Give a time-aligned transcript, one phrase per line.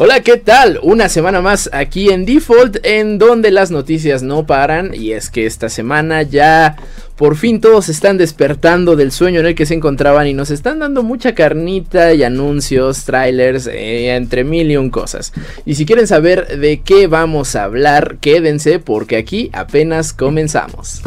[0.00, 0.78] Hola, ¿qué tal?
[0.84, 4.94] Una semana más aquí en Default, en donde las noticias no paran.
[4.94, 6.76] Y es que esta semana ya
[7.16, 10.78] por fin todos están despertando del sueño en el que se encontraban y nos están
[10.78, 15.32] dando mucha carnita y anuncios, trailers, eh, entre mil y un cosas.
[15.66, 21.02] Y si quieren saber de qué vamos a hablar, quédense porque aquí apenas comenzamos.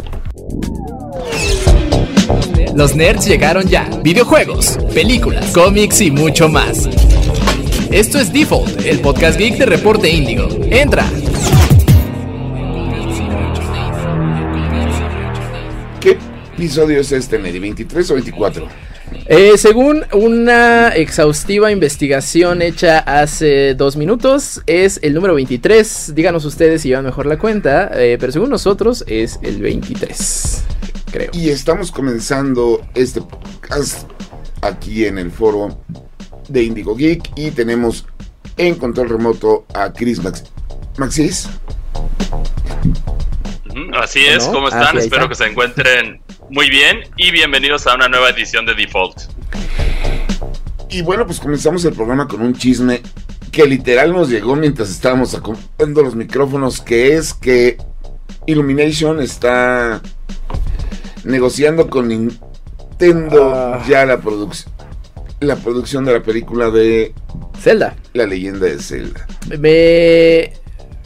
[2.74, 3.88] Los nerds llegaron ya.
[4.02, 6.90] Videojuegos, películas, cómics y mucho más.
[7.92, 10.48] Esto es Default, el podcast geek de Reporte Índigo.
[10.70, 11.04] Entra.
[16.00, 16.16] ¿Qué
[16.54, 17.60] episodio es este, Neri?
[17.60, 18.66] ¿23 o 24?
[19.26, 26.14] Eh, según una exhaustiva investigación hecha hace dos minutos, es el número 23.
[26.14, 30.64] Díganos ustedes si llevan mejor la cuenta, eh, pero según nosotros es el 23,
[31.12, 31.30] creo.
[31.34, 34.08] Y estamos comenzando este podcast
[34.62, 35.78] aquí en el foro
[36.52, 38.06] de Indigo Geek y tenemos
[38.56, 40.44] en control remoto a Chris Max
[40.98, 41.48] Maxis.
[43.94, 44.96] Así es, ¿cómo están?
[44.98, 49.18] Espero que se encuentren muy bien y bienvenidos a una nueva edición de Default.
[50.90, 53.00] Y bueno, pues comenzamos el programa con un chisme
[53.50, 57.78] que literal nos llegó mientras estábamos acomodando los micrófonos, que es que
[58.46, 60.02] Illumination está
[61.24, 63.82] negociando con Nintendo Ah.
[63.88, 64.72] ya la producción
[65.42, 67.12] la producción de la película de
[67.58, 67.94] Zelda.
[68.14, 69.26] La leyenda de Zelda.
[69.58, 70.52] Me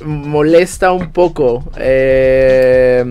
[0.04, 1.64] molesta un poco.
[1.78, 3.04] eh,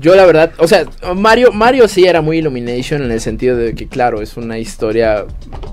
[0.00, 3.74] yo la verdad, o sea, Mario, Mario sí era muy Illumination en el sentido de
[3.74, 5.26] que claro, es una historia,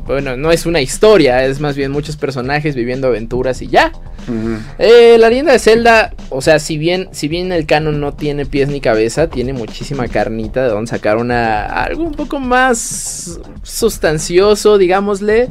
[0.06, 3.94] bueno, no es una historia, es más bien muchos personajes viviendo aventuras y ya.
[4.78, 8.46] Eh, la leyenda de Zelda, o sea, si bien, si bien el canon no tiene
[8.46, 14.78] pies ni cabeza, tiene muchísima carnita de donde sacar una algo un poco más sustancioso,
[14.78, 15.50] digámosle.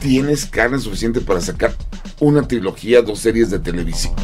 [0.00, 1.72] Tienes carne suficiente para sacar
[2.18, 4.14] una trilogía, dos series de televisión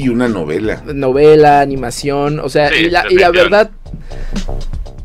[0.00, 0.82] y una novela.
[0.94, 3.70] novela, animación, o sea, Sí, y, la, y la verdad,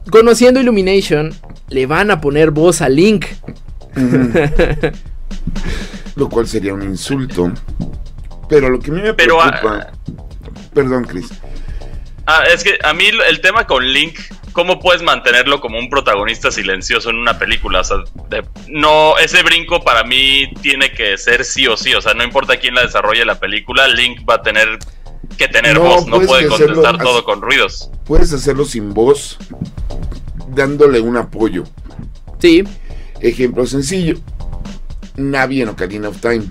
[0.10, 1.34] conociendo Illumination,
[1.70, 3.26] le van a poner voz a Link.
[6.16, 7.52] Lo cual sería un insulto.
[8.48, 9.92] Pero lo que a mí me Pero, preocupa.
[10.74, 11.30] Perdón, Chris.
[12.26, 14.20] Ah, es que a mí el tema con Link,
[14.56, 17.82] ¿cómo puedes mantenerlo como un protagonista silencioso en una película?
[17.82, 17.98] O sea,
[18.30, 21.94] de- no, ese brinco para mí tiene que ser sí o sí.
[21.94, 24.80] O sea, no importa quién la desarrolle la película, Link va a tener
[25.38, 27.92] que tener No, voz, no puedes puede hacerlo contestar todo con ruidos.
[28.06, 29.38] Puedes hacerlo sin voz,
[30.48, 31.66] dándole un apoyo.
[32.40, 32.64] Sí,
[33.22, 34.18] Ejemplo sencillo.
[35.18, 36.44] Navi en Ocarina of Time.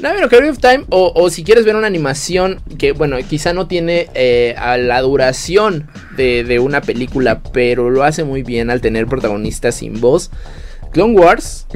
[0.00, 3.66] Navi Ocarina of Time, o, o si quieres ver una animación que, bueno, quizá no
[3.66, 8.80] tiene eh, a la duración de, de una película, pero lo hace muy bien al
[8.80, 10.30] tener protagonistas sin voz.
[10.92, 11.66] Clone Wars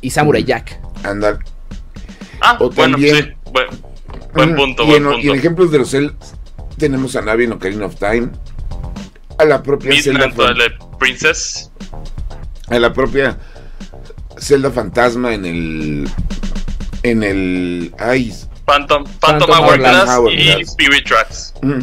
[0.00, 0.80] y Samurai Jack.
[1.04, 1.38] Andar.
[2.40, 3.52] Ah, O bueno, también- sí.
[3.52, 3.66] Buen,
[4.34, 5.32] buen Mm, punto, y, buen en, y punto.
[5.32, 6.14] en ejemplos de los Zelda,
[6.78, 8.30] tenemos a Navi en Ocarina of Time.
[9.38, 10.26] A la propia Zelda.
[10.28, 11.70] Midnight Twilight Princess.
[12.68, 13.38] a la propia
[14.38, 16.08] Zelda Fantasma en el
[17.06, 18.32] en el ay
[18.64, 20.58] Phantom, Phantom, Phantom Hourglass Hourglass.
[20.58, 21.54] y Spirit Tracks.
[21.62, 21.80] mm.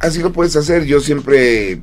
[0.00, 1.80] Así lo puedes hacer yo siempre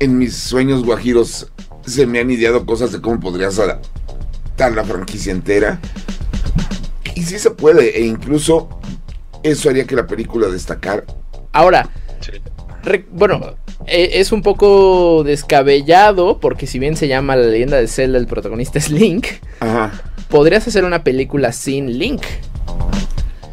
[0.00, 1.48] en mis sueños guajiros
[1.86, 5.78] se me han ideado cosas de cómo podrías adaptar la franquicia entera
[7.14, 8.68] y sí se puede e incluso
[9.42, 11.04] eso haría que la película destacara
[11.52, 11.88] Ahora,
[12.20, 12.32] Sí.
[12.82, 13.54] Re- bueno,
[13.86, 18.26] eh, es un poco descabellado porque si bien se llama la leyenda de Zelda, el
[18.26, 19.26] protagonista es Link,
[19.60, 19.92] ajá
[20.34, 22.24] podrías hacer una película sin Link.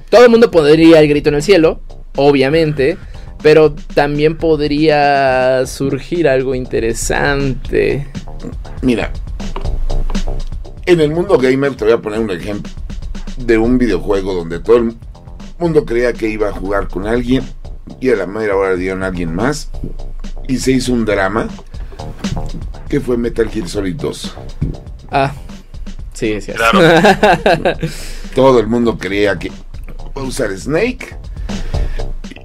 [0.10, 1.80] Todo el mundo podría el grito en el cielo,
[2.16, 2.98] obviamente,
[3.44, 8.08] pero también podría surgir algo interesante.
[8.82, 9.14] Mira,
[10.88, 12.72] en el mundo gamer te voy a poner un ejemplo
[13.38, 14.96] de un videojuego donde todo el
[15.60, 17.44] mundo creía que iba a jugar con alguien
[18.00, 19.70] y a la mera hora dieron a alguien más
[20.48, 21.48] y se hizo un drama
[22.90, 24.36] que fue Metal Gear Solid 2.
[25.12, 25.32] Ah,
[26.42, 26.52] sí.
[26.52, 26.80] Claro.
[28.36, 29.56] Todo el mundo creía que iba
[30.16, 31.16] a usar Snake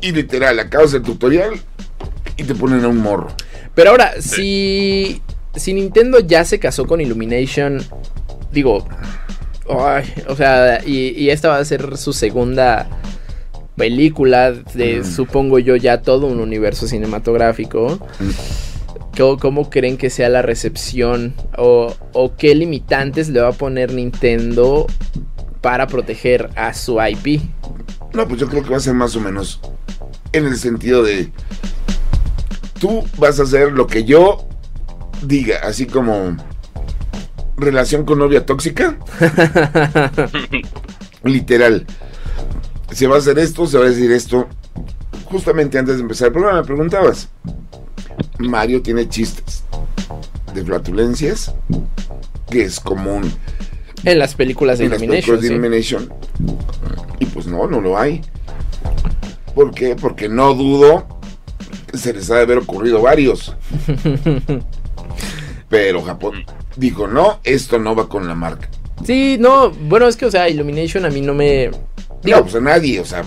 [0.01, 1.61] y literal acabas el tutorial
[2.37, 3.29] y te ponen a un morro.
[3.75, 5.21] Pero ahora, si,
[5.55, 7.83] si Nintendo ya se casó con Illumination,
[8.53, 8.87] digo,
[9.69, 12.89] ay, o sea, y, y esta va a ser su segunda
[13.77, 15.05] película de, Mm.
[15.05, 17.99] supongo yo, ya todo un universo cinematográfico.
[19.17, 21.35] ¿Cómo, cómo creen que sea la recepción?
[21.57, 24.87] O, ¿O qué limitantes le va a poner Nintendo
[25.61, 27.41] para proteger a su IP?
[28.13, 29.61] No, pues yo creo que va a ser más o menos
[30.33, 31.31] en el sentido de
[32.79, 34.47] tú vas a hacer lo que yo
[35.23, 36.37] diga, así como
[37.57, 38.99] relación con novia tóxica.
[41.25, 41.87] Literal.
[42.93, 44.49] Se va a hacer esto, se va a decir esto.
[45.25, 47.29] Justamente antes de empezar el programa me preguntabas.
[48.39, 49.65] Mario tiene chistes
[50.55, 51.55] de flatulencias,
[52.51, 53.31] que es común
[54.05, 55.39] En las películas de en las Illumination.
[55.39, 55.53] películas de sí.
[55.55, 56.13] Illumination.
[57.21, 58.23] Y pues no, no lo hay.
[59.55, 59.97] ¿Por qué?
[59.97, 61.07] Porque no dudo
[61.91, 63.55] que se les ha de haber ocurrido varios.
[65.69, 66.45] Pero Japón
[66.77, 68.69] dijo, no, esto no va con la marca.
[69.05, 71.71] Sí, no, bueno, es que, o sea, Illumination a mí no me...
[72.23, 73.25] Digo, no, pues a nadie, o sea,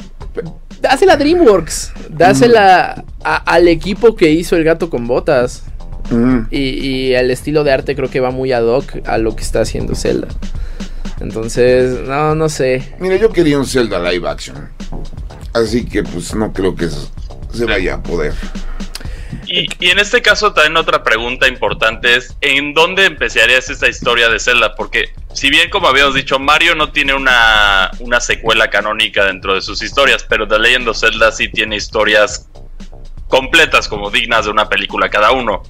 [0.81, 5.64] dásela a DreamWorks, dásela a- al equipo que hizo El Gato con Botas.
[6.10, 9.36] mm, Y, y el estilo de arte creo que va muy ad hoc a lo
[9.36, 10.28] que está haciendo Zelda.
[11.20, 12.94] Entonces, no, no sé.
[13.00, 14.70] Mira, yo quería un Zelda live action.
[15.54, 18.34] Así que pues no creo que se vaya a poder.
[19.51, 24.40] Y, en este caso también otra pregunta importante es, ¿en dónde empezarías esta historia de
[24.40, 24.75] Zelda?
[24.75, 29.62] Porque si bien como habíamos dicho, Mario no tiene una, una secuela canónica dentro de
[29.62, 32.48] sus historias, pero The Legend Zelda sí tiene historias
[33.28, 35.63] completas como dignas de una película cada uno.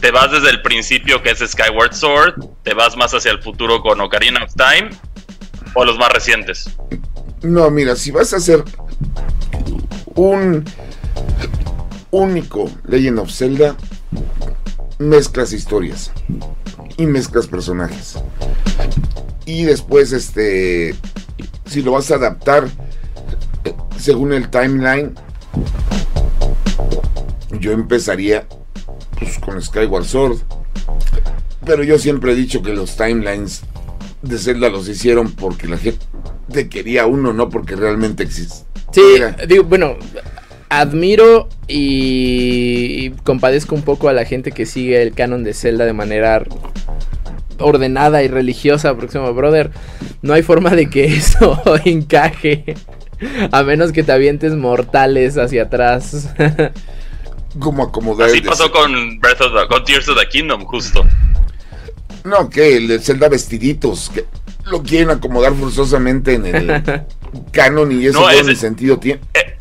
[0.00, 3.82] Te vas desde el principio que es Skyward Sword, te vas más hacia el futuro
[3.82, 4.90] con Ocarina of Time
[5.74, 6.70] o los más recientes.
[7.42, 8.62] No, mira, si vas a hacer
[10.14, 10.64] un
[12.10, 13.76] único Legend of Zelda,
[14.98, 16.12] mezclas historias
[16.96, 18.16] y mezclas personajes.
[19.44, 20.94] Y después, este,
[21.66, 22.68] si lo vas a adaptar
[23.98, 25.14] según el timeline,
[27.60, 28.46] yo empezaría
[29.18, 30.38] pues, con Skyward Sword.
[31.64, 33.62] Pero yo siempre he dicho que los timelines
[34.22, 38.66] de Zelda los hicieron porque la gente quería uno, no porque realmente existe.
[38.92, 39.02] Sí,
[39.48, 39.96] digo, bueno,
[40.68, 45.92] admiro y, compadezco un poco a la gente que sigue el canon de Zelda de
[45.92, 46.42] manera
[47.58, 49.70] ordenada y religiosa, porque como, brother,
[50.22, 52.74] no hay forma de que eso encaje.
[53.50, 56.28] A menos que te avientes mortales hacia atrás.
[57.58, 58.28] Como acomodar.
[58.28, 61.02] Así el pasó con Breath of the, con Tears of the Kingdom, justo.
[62.24, 64.26] No, que el de Zelda vestiditos, que
[64.66, 66.82] lo quieren acomodar forzosamente en el
[67.52, 69.20] canon y eso No, ese- ni sentido tiene.
[69.32, 69.55] Eh,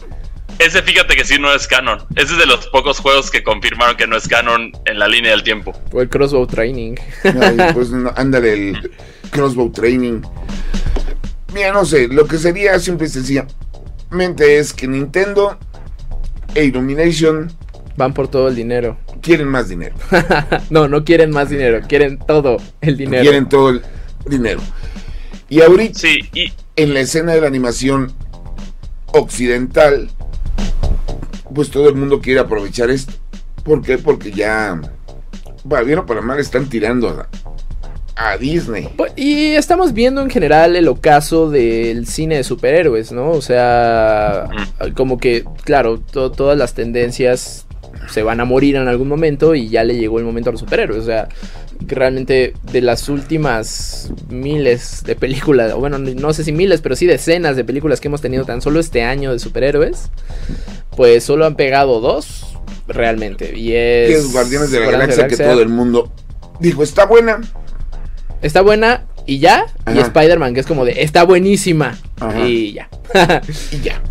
[0.59, 1.99] ese fíjate que sí no es canon.
[2.15, 5.31] Ese es de los pocos juegos que confirmaron que no es canon en la línea
[5.31, 5.73] del tiempo.
[5.91, 6.95] o el crossbow training.
[7.23, 8.91] Ay, pues no, ándale el
[9.31, 10.21] crossbow training.
[11.53, 15.57] Mira, no sé, lo que sería simple y sencillamente es que Nintendo
[16.53, 17.51] e Illumination
[17.97, 18.97] Van por todo el dinero.
[19.21, 19.95] quieren más dinero.
[20.69, 23.23] no, no quieren más dinero, quieren todo el dinero.
[23.23, 23.81] Quieren todo el
[24.25, 24.59] dinero.
[25.49, 28.11] Y ahorita Sí, y en la escena de la animación
[29.13, 30.09] occidental,
[31.55, 33.13] pues todo el mundo quiere aprovechar esto.
[33.63, 33.97] ¿Por qué?
[33.97, 34.79] Porque ya,
[35.67, 37.25] para bien o para mal, están tirando
[38.15, 38.89] a, Disney.
[38.95, 43.31] Pues, Y estamos viendo en general el ocaso del cine de superhéroes, ¿no?
[43.31, 44.47] O sea,
[44.95, 47.65] como que, claro, to- todas las tendencias
[48.09, 50.59] se van a morir en algún momento y ya le llegó el momento a los
[50.61, 51.01] superhéroes.
[51.01, 51.27] O sea,
[51.87, 56.95] que realmente de las últimas miles de películas, o bueno, no sé si miles, pero
[56.95, 60.09] sí decenas de películas que hemos tenido tan solo este año de superhéroes,
[60.95, 62.57] pues solo han pegado dos
[62.87, 63.57] realmente.
[63.57, 66.11] Y es, Guardianes de la Galaxia, que todo el mundo
[66.59, 67.41] dijo, está buena.
[68.41, 69.65] Está buena y ya.
[69.93, 69.97] Y.
[69.99, 71.97] Spider-Man, que es como de, está buenísima.
[72.19, 72.47] Ajá.
[72.47, 72.89] Y ya.
[73.71, 74.01] Y ya.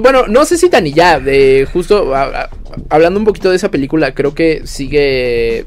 [0.00, 1.20] bueno, no sé si tan y ya.
[1.20, 2.50] De justo a- a-
[2.90, 5.66] hablando un poquito de esa película, creo que sigue.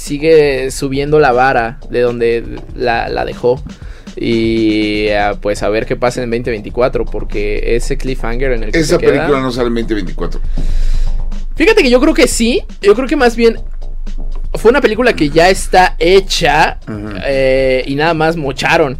[0.00, 3.62] Sigue subiendo la vara de donde la, la dejó.
[4.16, 7.04] Y ah, pues a ver qué pasa en 2024.
[7.04, 10.40] Porque ese cliffhanger en el que Esa se queda- película no sale en 2024.
[11.54, 12.62] Fíjate que yo creo que sí.
[12.80, 13.58] Yo creo que más bien
[14.54, 16.78] fue una película que ya está hecha.
[17.26, 18.98] Eh, y nada más mocharon.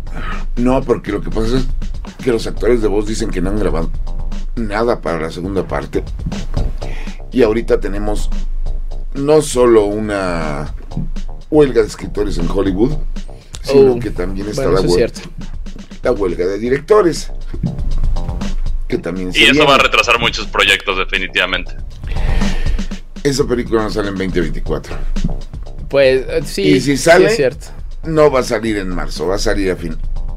[0.57, 1.67] No, porque lo que pasa es
[2.23, 3.91] que los actores de voz dicen que no han grabado
[4.57, 6.05] nada para la segunda parte.
[7.33, 8.29] Y ahorita tenemos
[9.15, 10.75] no solo una
[11.51, 12.97] huelga de escritores en Hollywood,
[13.63, 15.31] sino Oh, que también está Bueno, la, es huelga, cierto.
[16.03, 17.31] la huelga de directores.
[18.89, 21.73] Que también Y eso va a retrasar muchos proyectos definitivamente.
[23.23, 24.97] Esa película no sale en 2024.
[25.89, 27.67] Pues eh, sí, Y si sí sale- es cierto.
[28.05, 29.95] No va a salir en marzo, va a salir a, fin,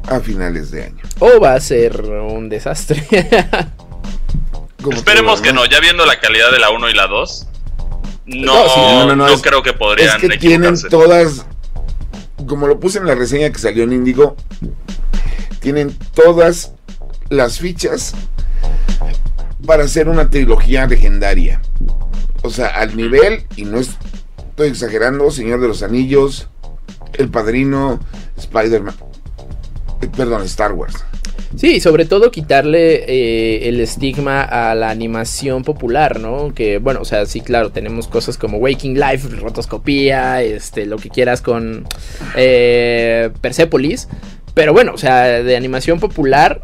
[0.08, 0.98] a finales de año.
[1.20, 3.02] O va a ser un desastre.
[4.92, 7.48] Esperemos que no, ya viendo la calidad de la 1 y la 2.
[8.26, 11.46] No, No, sí, no, es- creo que Es podrían que tienen todas,
[12.48, 14.36] como lo puse en la reseña que salió en Indigo,
[15.60, 16.72] tienen todas
[17.30, 18.14] las fichas
[19.66, 21.62] para hacer una trilogía legendaria.
[22.44, 26.50] O sea, al nivel, y no estoy exagerando, Señor de los Anillos,
[27.14, 28.00] El Padrino,
[28.38, 28.96] Spider-Man,
[30.02, 30.96] eh, perdón, Star Wars.
[31.56, 36.54] Sí, sobre todo quitarle eh, el estigma a la animación popular, ¿no?
[36.54, 41.10] Que bueno, o sea, sí, claro, tenemos cosas como Waking Life, rotoscopía, este, lo que
[41.10, 41.86] quieras con
[42.36, 44.08] eh, Persepolis.
[44.56, 46.64] Pero bueno, o sea, de animación popular,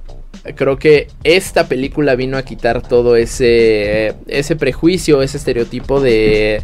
[0.55, 6.61] creo que esta película vino a quitar todo ese, ese prejuicio, ese estereotipo de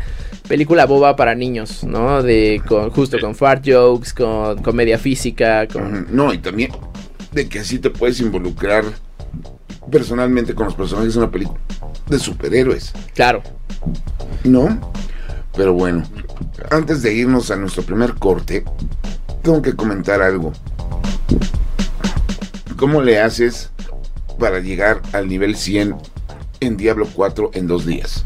[0.48, 2.24] película boba para niños, ¿no?
[2.24, 6.08] De con, justo con fart jokes, con comedia física, con...
[6.16, 6.72] No, y también
[7.36, 8.86] de que así te puedes involucrar
[9.92, 11.60] personalmente con los personajes de una película
[12.08, 12.94] de superhéroes.
[13.14, 13.44] Claro.
[14.46, 14.92] ¿No?
[15.56, 16.04] Pero bueno,
[16.72, 18.64] antes de irnos a nuestro primer corte,
[19.44, 20.54] tengo que comentar algo.
[22.78, 23.70] ¿Cómo le haces
[24.40, 25.96] para llegar al nivel 100
[26.62, 28.26] en Diablo 4 en dos días?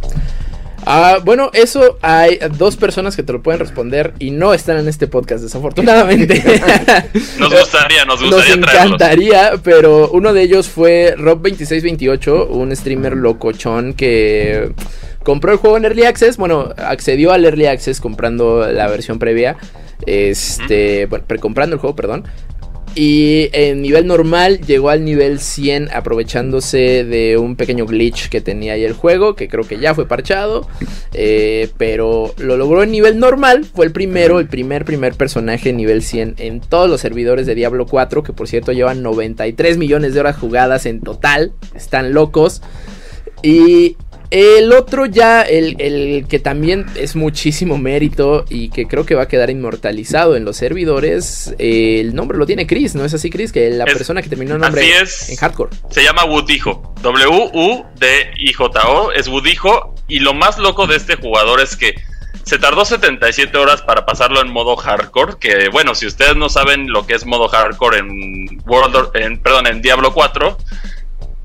[0.85, 4.87] Ah, bueno, eso hay dos personas que te lo pueden responder y no están en
[4.87, 6.41] este podcast, desafortunadamente.
[7.39, 8.55] nos gustaría, nos gustaría.
[8.55, 14.71] Nos encantaría, pero uno de ellos fue Rob2628, un streamer locochón que
[15.23, 16.37] compró el juego en Early Access.
[16.37, 19.57] Bueno, accedió al Early Access comprando la versión previa.
[20.05, 22.25] Este, bueno, precomprando el juego, perdón.
[22.95, 28.73] Y en nivel normal llegó al nivel 100 aprovechándose de un pequeño glitch que tenía
[28.73, 30.67] ahí el juego, que creo que ya fue parchado.
[31.13, 33.65] Eh, pero lo logró en nivel normal.
[33.65, 37.85] Fue el primero, el primer, primer personaje nivel 100 en todos los servidores de Diablo
[37.85, 41.53] 4, que por cierto llevan 93 millones de horas jugadas en total.
[41.75, 42.61] Están locos.
[43.41, 43.95] Y
[44.31, 49.27] el otro ya, el, que también es muchísimo mérito y que creo que va a
[49.27, 53.51] quedar inmortalizado en los servidores, el nombre lo tiene Chris, ¿no es así Chris?
[53.51, 55.75] Que la persona que terminó el nombre en hardcore.
[55.89, 57.41] Se llama Woodijo, W-U-D-I-J-O,
[59.13, 61.95] es Woodijo y lo más loco de este jugador es que
[62.43, 66.91] se tardó 77 horas para pasarlo en modo hardcore, que bueno, si ustedes no saben
[66.91, 70.57] lo que es modo hardcore en World, en, perdón, en Diablo 4,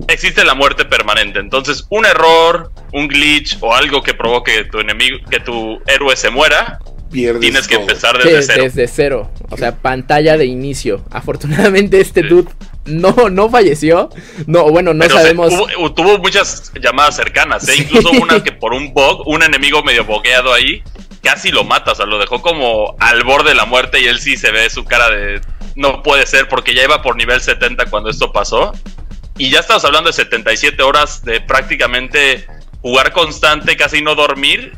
[0.08, 1.38] existe la muerte permanente.
[1.38, 6.16] Entonces, un error, un glitch o algo que provoque que tu enemigo, que tu héroe
[6.16, 6.78] se muera,
[7.10, 8.62] tienes que empezar desde cero.
[8.64, 9.30] Desde cero.
[9.50, 11.04] O sea, pantalla de inicio.
[11.10, 12.50] Afortunadamente este dude
[12.86, 14.10] no, no falleció.
[14.46, 15.52] No, bueno, no sabemos.
[15.94, 17.76] tuvo muchas llamadas cercanas, ¿eh?
[17.78, 20.82] incluso una que por un bug, un enemigo medio bogueado ahí,
[21.22, 21.92] casi lo mata.
[21.92, 24.68] O sea, lo dejó como al borde de la muerte y él sí se ve
[24.70, 25.40] su cara de.
[25.76, 28.72] No puede ser, porque ya iba por nivel 70 cuando esto pasó.
[29.36, 32.46] Y ya estamos hablando de 77 horas de prácticamente
[32.82, 34.72] jugar constante, casi no dormir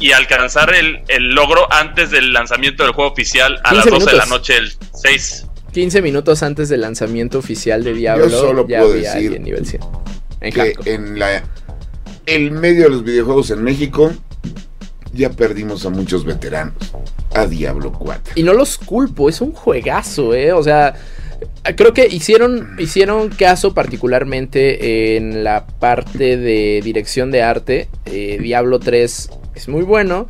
[0.00, 4.26] y alcanzar el, logro antes del lanzamiento del juego oficial a las 12 de la
[4.26, 5.46] noche el 6.
[5.72, 8.28] 15 minutos antes del lanzamiento oficial de Diablo.
[8.28, 9.82] Yo solo puedo decir en nivel 100.
[10.40, 11.44] En que en la
[12.26, 14.12] el medio de los videojuegos en México
[15.12, 16.74] ya perdimos a muchos veteranos
[17.34, 18.34] a Diablo 4.
[18.36, 20.94] Y no los culpo, es un juegazo, eh, o sea,
[21.76, 27.88] Creo que hicieron, hicieron caso particularmente en la parte de dirección de arte.
[28.06, 30.26] Eh, Diablo 3 es muy bueno,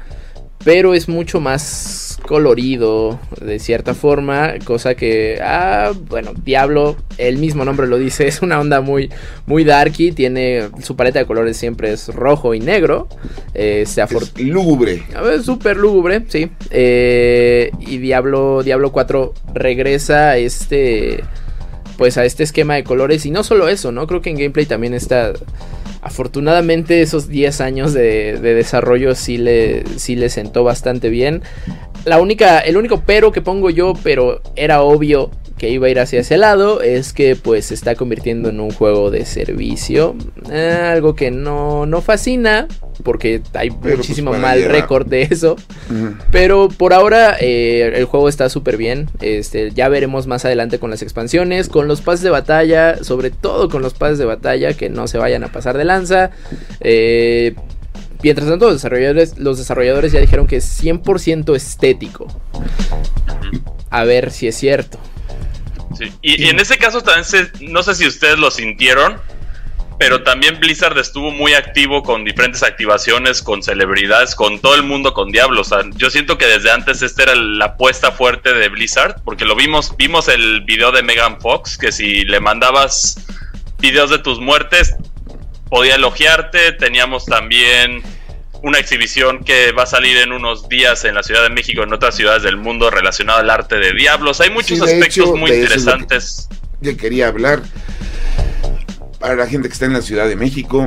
[0.65, 7.65] pero es mucho más colorido de cierta forma, cosa que, ah, bueno, Diablo, el mismo
[7.65, 9.11] nombre lo dice, es una onda muy,
[9.47, 13.09] muy darky, tiene, su paleta de colores siempre es rojo y negro,
[13.55, 13.99] eh, es
[14.39, 15.03] lúgubre.
[15.43, 21.25] Súper lúgubre, sí, eh, y Diablo, Diablo 4 regresa a este,
[21.97, 24.07] pues a este esquema de colores, y no solo eso, ¿no?
[24.07, 25.33] Creo que en gameplay también está
[26.03, 31.43] afortunadamente esos 10 años de, desarrollo sí le, sí le sentó bastante bien.
[32.05, 35.31] La única, el único pero que pongo yo, pero era obvio
[35.61, 38.71] que iba a ir hacia ese lado, es que pues se está convirtiendo en un
[38.71, 40.17] juego de servicio.
[40.51, 42.67] Eh, algo que no, no fascina,
[43.03, 45.57] porque hay pues, muchísimo mal récord de eso.
[46.33, 49.11] Pero por ahora eh, el juego está súper bien.
[49.21, 53.69] Este, ya veremos más adelante con las expansiones, con los pases de batalla, sobre todo
[53.69, 56.31] con los pases de batalla, que no se vayan a pasar de lanza.
[56.81, 57.55] Eh,
[58.23, 62.27] Mientras tanto, los desarrolladores, los desarrolladores ya dijeron que es 100% estético.
[63.91, 64.99] A ver si es cierto.
[65.97, 66.13] Sí.
[66.23, 69.21] Y, en ese caso también no sé si ustedes lo sintieron,
[70.01, 75.13] pero también Blizzard estuvo muy activo con diferentes activaciones, con celebridades, con todo el mundo
[75.13, 75.61] con Diablo.
[75.61, 79.45] O sea, yo siento que desde antes esta era la apuesta fuerte de Blizzard, porque
[79.45, 83.27] lo vimos, vimos el video de Megan Fox, que si le mandabas
[83.79, 84.97] videos de tus muertes,
[85.71, 86.73] podía elogiarte.
[86.73, 88.03] Teníamos también
[88.63, 91.93] una exhibición que va a salir en unos días en la Ciudad de México, en
[91.95, 94.41] otras ciudades del mundo relacionado al arte de diablos.
[94.41, 96.49] Hay muchos aspectos muy interesantes.
[96.83, 97.63] Yo quería hablar
[99.19, 100.87] para la gente que está en la Ciudad de México.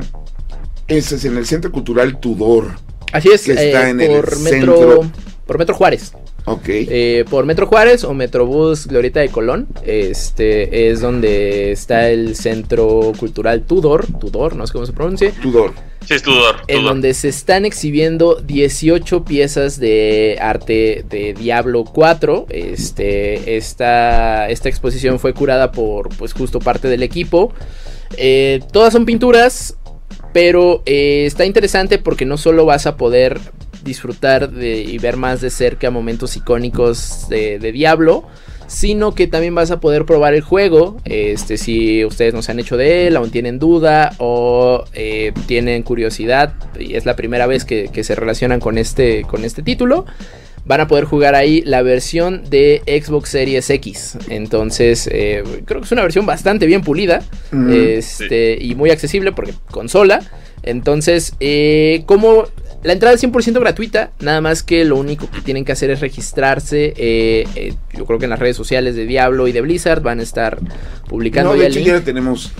[0.87, 2.75] Ese es en el Centro Cultural Tudor.
[3.11, 5.11] Así es, que está eh, en por el metro, centro.
[5.45, 6.13] por Metro Juárez.
[6.45, 6.65] Ok.
[6.67, 9.67] Eh, por Metro Juárez o Metrobús Glorieta de Colón.
[9.85, 14.05] Este es donde está el Centro Cultural Tudor.
[14.19, 15.31] Tudor, no sé cómo se pronuncia.
[15.41, 15.73] Tudor.
[16.05, 16.57] Sí, es Tudor.
[16.67, 16.91] En Tudor.
[16.91, 22.47] donde se están exhibiendo 18 piezas de arte de Diablo 4.
[22.49, 27.53] Este, esta, esta exposición fue curada por pues justo parte del equipo.
[28.17, 29.77] Eh, todas son pinturas,
[30.33, 33.39] pero eh, está interesante porque no solo vas a poder
[33.83, 38.25] disfrutar de, y ver más de cerca momentos icónicos de, de Diablo,
[38.67, 40.97] sino que también vas a poder probar el juego.
[41.05, 45.83] Este, si ustedes no se han hecho de él, aún tienen duda o eh, tienen
[45.83, 50.05] curiosidad y es la primera vez que, que se relacionan con este, con este título.
[50.65, 54.17] Van a poder jugar ahí la versión de Xbox Series X.
[54.29, 57.21] Entonces, eh, creo que es una versión bastante bien pulida.
[57.51, 60.21] Mm, este, Y muy accesible porque consola.
[60.63, 62.45] Entonces, eh, como
[62.83, 65.99] la entrada es 100% gratuita, nada más que lo único que tienen que hacer es
[66.01, 66.93] registrarse.
[66.97, 70.19] eh, eh, yo creo que en las redes sociales de Diablo y de Blizzard van
[70.19, 70.57] a estar
[71.07, 71.99] publicando No, ya de el hecho link.
[71.99, 72.51] ya tenemos.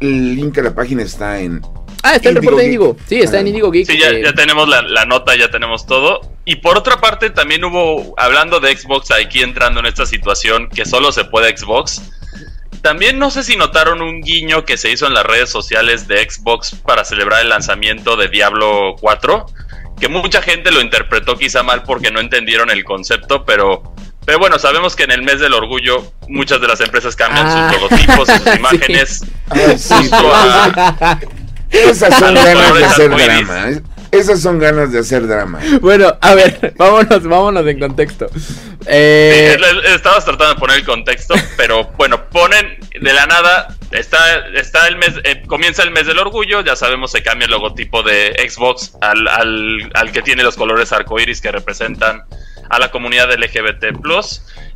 [0.00, 1.62] El link a la página está en.
[2.02, 2.74] Ah, está el reporte de Geek.
[2.74, 2.96] Indigo.
[3.08, 3.48] Sí, está en.
[3.48, 3.86] Indigo Geek.
[3.86, 6.20] Sí, ya, eh, ya tenemos la, la nota, ya tenemos todo.
[6.44, 10.84] Y por otra parte, también hubo, hablando de Xbox, aquí entrando en esta situación que
[10.84, 12.02] solo se puede Xbox.
[12.82, 16.28] También no sé si notaron un guiño que se hizo en las redes sociales de
[16.28, 19.46] Xbox para celebrar el lanzamiento de Diablo 4,
[20.00, 23.82] que mucha gente lo interpretó quizá mal porque no entendieron el concepto, pero,
[24.24, 27.70] pero bueno, sabemos que en el mes del orgullo muchas de las empresas cambian Ah.
[27.72, 28.58] sus logotipos y sus Sí.
[28.58, 29.24] imágenes.
[29.50, 31.18] Ay, sí, Justo a-
[31.70, 33.48] Esas son a los ganas de colores hacer arcoíris.
[33.48, 33.80] drama.
[34.18, 35.60] Esas son ganas de hacer drama.
[35.80, 38.26] bueno, a ver, vámonos, vámonos en contexto.
[38.86, 44.48] Eh, Sí, estabas tratando de poner el contexto, pero bueno, ponen de la nada, está,
[44.54, 48.02] está el mes, eh, comienza el mes del orgullo, ya sabemos se cambia el logotipo
[48.02, 52.22] de Xbox al, al, al que tiene los colores arcoíris que representan
[52.68, 53.84] a la comunidad LGBT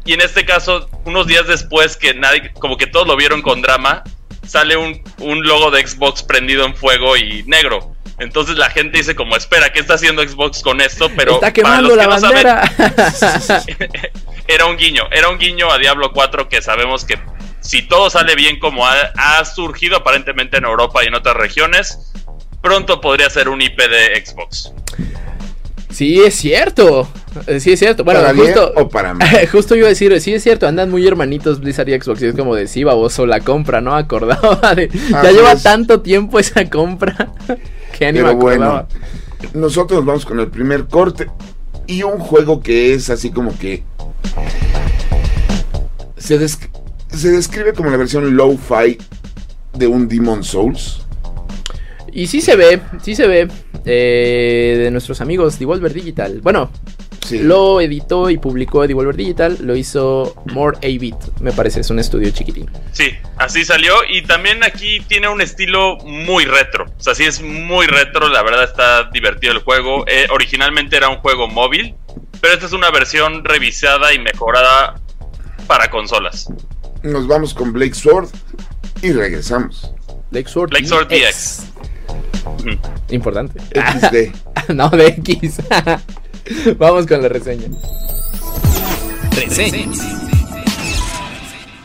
[0.05, 3.63] y en este caso, unos días después que nadie, como que todos lo vieron con
[3.63, 4.03] drama,
[4.47, 7.95] sale un, un logo de Xbox prendido en fuego y negro.
[8.21, 11.11] Entonces la gente dice como, espera, ¿qué está haciendo Xbox con esto?
[11.17, 13.77] Pero está para quemando los que la no saben,
[14.47, 17.19] era un guiño, era un guiño a Diablo 4 que sabemos que
[17.61, 22.13] si todo sale bien como ha, ha surgido aparentemente en Europa y en otras regiones,
[22.63, 24.73] pronto podría ser un IP de Xbox.
[25.91, 27.09] sí, es cierto.
[27.47, 28.05] Eh, Sí, es cierto.
[28.05, 28.73] Bueno, ¿Para bien justo.
[28.77, 29.49] o para mal?
[29.53, 32.21] Justo iba a decir, sí es cierto, andan muy hermanitos Blizzard y Xbox.
[32.23, 33.95] Y es como de sí, baboso, la compra, ¿no?
[33.97, 34.89] Acordaba de.
[34.89, 37.33] ya Así lleva tanto tiempo esa compra.
[38.01, 38.87] Ya ni Pero bueno,
[39.55, 41.29] nosotros vamos con el primer corte
[41.87, 43.83] y un juego que es así como que
[46.17, 46.69] se, desc-
[47.09, 48.99] se describe como la versión low-fi
[49.75, 51.03] de un Demon Souls.
[52.13, 53.49] Y sí se ve, sí se ve.
[53.85, 56.41] eh, de nuestros amigos Devolver Digital.
[56.43, 56.71] Bueno,
[57.31, 57.39] Sí.
[57.39, 59.59] lo editó y publicó Devolver Digital.
[59.61, 62.69] Lo hizo More 8-Bit, me parece, es un estudio chiquitín.
[62.93, 66.87] Sí, así salió y también aquí tiene un estilo muy retro.
[66.99, 70.05] O sea, sí es muy retro, la verdad está divertido el juego.
[70.09, 71.95] Eh, originalmente era un juego móvil,
[72.41, 75.01] pero esta es una versión revisada y mejorada
[75.67, 76.49] para consolas.
[77.03, 78.29] Nos vamos con Blake Sword
[79.03, 79.93] y regresamos.
[80.31, 81.67] Lake Sword, Lake Sword DX.
[83.11, 83.61] Importante.
[83.61, 84.73] XD.
[84.75, 85.57] no, de X.
[86.79, 87.69] Vamos con la reseña.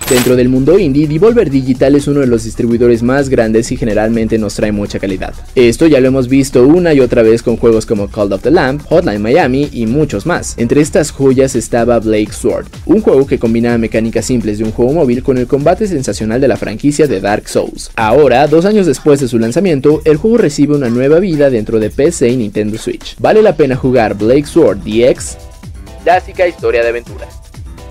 [0.09, 4.37] Dentro del mundo indie, Devolver Digital es uno de los distribuidores más grandes y generalmente
[4.37, 5.33] nos trae mucha calidad.
[5.55, 8.51] Esto ya lo hemos visto una y otra vez con juegos como Call of the
[8.51, 10.53] Lamb, Hotline Miami y muchos más.
[10.59, 14.93] Entre estas joyas estaba Blake Sword, un juego que combinaba mecánicas simples de un juego
[14.93, 17.89] móvil con el combate sensacional de la franquicia de Dark Souls.
[17.95, 21.89] Ahora, dos años después de su lanzamiento, el juego recibe una nueva vida dentro de
[21.89, 23.15] PC y Nintendo Switch.
[23.17, 25.37] ¿Vale la pena jugar Blake Sword DX?
[26.03, 27.27] Clásica historia de aventura.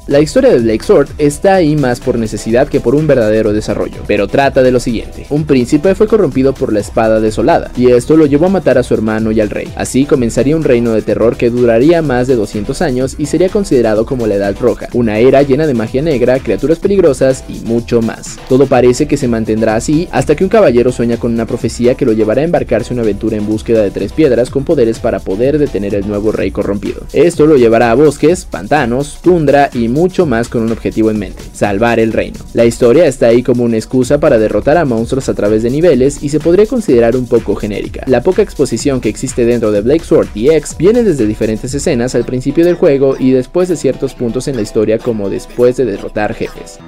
[0.07, 4.03] La historia de Blake Sword está ahí más por necesidad que por un verdadero desarrollo,
[4.07, 5.25] pero trata de lo siguiente.
[5.31, 8.83] Un príncipe fue corrompido por la espada desolada, y esto lo llevó a matar a
[8.83, 9.73] su hermano y al rey.
[9.77, 14.05] Así comenzaría un reino de terror que duraría más de 200 años y sería considerado
[14.05, 18.37] como la Edad Roja, una era llena de magia negra, criaturas peligrosas y mucho más.
[18.47, 22.05] Todo parece que se mantendrá así hasta que un caballero sueña con una profecía que
[22.05, 25.21] lo llevará a embarcarse en una aventura en búsqueda de tres piedras con poderes para
[25.21, 27.01] poder detener el nuevo rey corrompido.
[27.15, 31.43] Esto lo llevará a bosques, pantanos, tundra y mucho más con un objetivo en mente,
[31.55, 32.39] salvar el reino.
[32.53, 36.23] La historia está ahí como una excusa para derrotar a monstruos a través de niveles
[36.23, 38.05] y se podría considerar un poco genérica.
[38.07, 42.25] La poca exposición que existe dentro de Blake Sword DX viene desde diferentes escenas al
[42.25, 46.35] principio del juego y después de ciertos puntos en la historia como después de derrotar
[46.35, 46.79] jefes.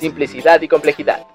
[0.00, 1.26] Simplicidad y complejidad.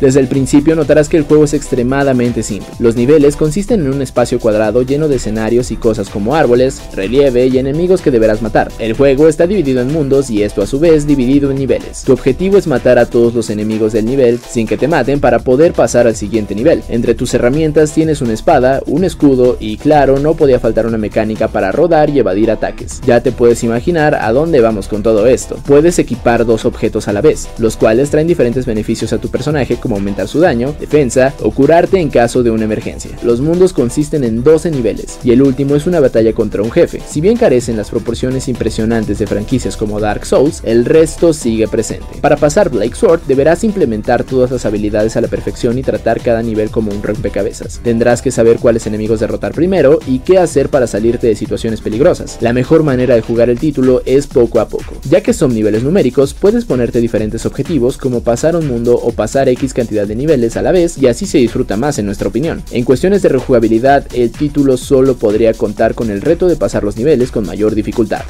[0.00, 2.70] Desde el principio notarás que el juego es extremadamente simple.
[2.78, 7.46] Los niveles consisten en un espacio cuadrado lleno de escenarios y cosas como árboles, relieve
[7.46, 8.72] y enemigos que deberás matar.
[8.78, 12.02] El juego está dividido en mundos y esto a su vez dividido en niveles.
[12.04, 15.40] Tu objetivo es matar a todos los enemigos del nivel sin que te maten para
[15.40, 16.82] poder pasar al siguiente nivel.
[16.88, 21.48] Entre tus herramientas tienes una espada, un escudo y claro, no podía faltar una mecánica
[21.48, 23.02] para rodar y evadir ataques.
[23.06, 25.56] Ya te puedes imaginar a dónde vamos con todo esto.
[25.66, 29.76] Puedes equipar dos objetos a la vez, los cuales traen diferentes beneficios a tu personaje
[29.96, 33.10] aumentar su daño, defensa o curarte en caso de una emergencia.
[33.22, 37.00] Los mundos consisten en 12 niveles y el último es una batalla contra un jefe.
[37.06, 42.06] Si bien carecen las proporciones impresionantes de franquicias como Dark Souls, el resto sigue presente.
[42.20, 46.42] Para pasar Blake Sword deberás implementar todas las habilidades a la perfección y tratar cada
[46.42, 47.80] nivel como un rompecabezas.
[47.82, 52.38] Tendrás que saber cuáles enemigos derrotar primero y qué hacer para salirte de situaciones peligrosas.
[52.40, 54.94] La mejor manera de jugar el título es poco a poco.
[55.08, 59.48] Ya que son niveles numéricos, puedes ponerte diferentes objetivos como pasar un mundo o pasar
[59.48, 62.62] X cantidad de niveles a la vez y así se disfruta más en nuestra opinión.
[62.70, 66.98] En cuestiones de rejugabilidad, el título solo podría contar con el reto de pasar los
[66.98, 68.22] niveles con mayor dificultad.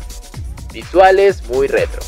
[0.72, 2.00] Visuales muy retro.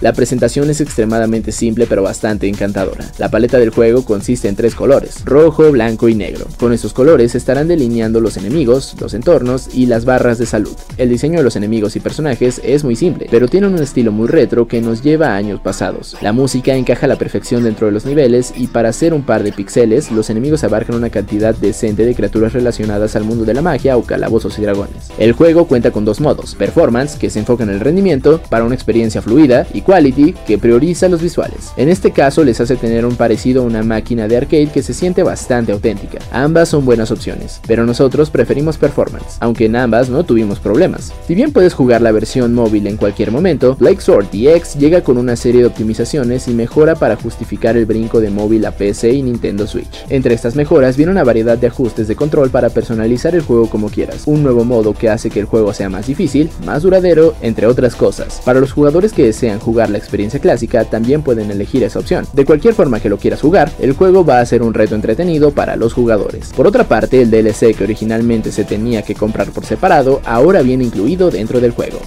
[0.00, 3.04] La presentación es extremadamente simple pero bastante encantadora.
[3.18, 6.46] La paleta del juego consiste en tres colores, rojo, blanco y negro.
[6.56, 10.76] Con estos colores estarán delineando los enemigos, los entornos y las barras de salud.
[10.98, 14.28] El diseño de los enemigos y personajes es muy simple, pero tiene un estilo muy
[14.28, 16.16] retro que nos lleva a años pasados.
[16.20, 19.42] La música encaja a la perfección dentro de los niveles y para hacer un par
[19.42, 23.62] de píxeles, los enemigos abarcan una cantidad decente de criaturas relacionadas al mundo de la
[23.62, 25.08] magia o calabozos y dragones.
[25.18, 28.76] El juego cuenta con dos modos, performance, que se enfoca en el rendimiento, para una
[28.76, 31.72] experiencia fluida, y Quality, que prioriza los visuales.
[31.78, 34.92] En este caso les hace tener un parecido a una máquina de arcade que se
[34.92, 36.18] siente bastante auténtica.
[36.30, 41.14] Ambas son buenas opciones, pero nosotros preferimos Performance, aunque en ambas no tuvimos problemas.
[41.26, 45.16] Si bien puedes jugar la versión móvil en cualquier momento, Blake Sword DX llega con
[45.16, 49.22] una serie de optimizaciones y mejora para justificar el brinco de móvil a PC y
[49.22, 50.04] Nintendo Switch.
[50.10, 53.88] Entre estas mejoras viene una variedad de ajustes de control para personalizar el juego como
[53.88, 57.66] quieras, un nuevo modo que hace que el juego sea más difícil, más duradero, entre
[57.66, 58.42] otras cosas.
[58.44, 62.26] Para los jugadores que desean jugar la experiencia clásica también pueden elegir esa opción.
[62.32, 65.52] De cualquier forma que lo quieras jugar, el juego va a ser un reto entretenido
[65.52, 66.52] para los jugadores.
[66.56, 70.84] Por otra parte, el DLC que originalmente se tenía que comprar por separado, ahora viene
[70.84, 72.00] incluido dentro del juego.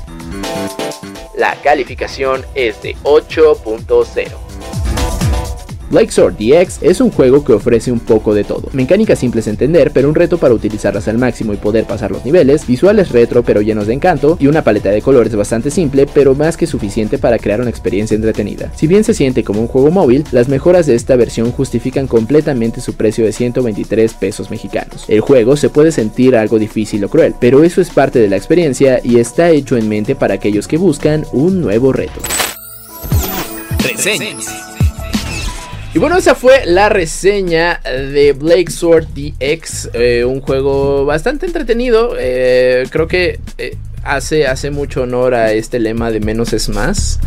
[1.37, 4.50] La calificación es de 8.0.
[5.91, 8.69] Blake Sword DX es un juego que ofrece un poco de todo.
[8.71, 12.23] Mecánicas simples de entender, pero un reto para utilizarlas al máximo y poder pasar los
[12.23, 16.33] niveles, visuales retro pero llenos de encanto, y una paleta de colores bastante simple, pero
[16.33, 18.71] más que suficiente para crear una experiencia entretenida.
[18.73, 22.79] Si bien se siente como un juego móvil, las mejoras de esta versión justifican completamente
[22.79, 25.03] su precio de 123 pesos mexicanos.
[25.09, 28.37] El juego se puede sentir algo difícil o cruel, pero eso es parte de la
[28.37, 32.21] experiencia y está hecho en mente para aquellos que buscan un nuevo reto.
[35.93, 42.15] Y bueno, esa fue la reseña de Blake Sword DX, eh, un juego bastante entretenido.
[42.17, 47.19] eh, creo que eh, hace, hace mucho honor a este lema de menos es más.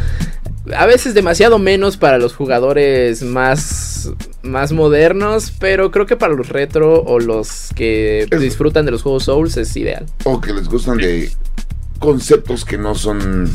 [0.74, 4.10] A veces demasiado menos para los jugadores más,
[4.42, 9.02] más modernos, pero creo que para los retro o los que Es- disfrutan de los
[9.02, 10.06] juegos Souls es ideal.
[10.24, 11.30] O que les gustan de
[11.98, 13.46] conceptos que no son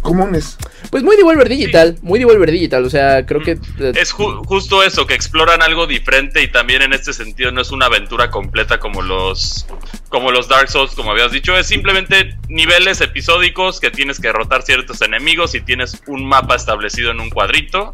[0.00, 0.56] comunes.
[0.90, 3.52] Pues muy Devolver Digital, muy Devolver Digital, o sea, creo que...
[3.52, 7.60] eh, Es ju- justo eso, que exploran algo diferente y también en este sentido no
[7.60, 9.66] es una aventura completa como los
[10.08, 14.62] como los Dark Souls, como habías dicho, es simplemente niveles episódicos que tienes que derrotar
[14.62, 17.90] ciertos enemigos y tienes un mapa establecido en un cuadrito.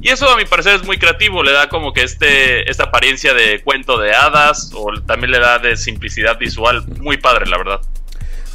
[0.00, 3.34] Y eso a mi parecer es muy creativo, le da como que este esta apariencia
[3.34, 7.80] de cuento de hadas o también le da de simplicidad visual muy padre, la verdad.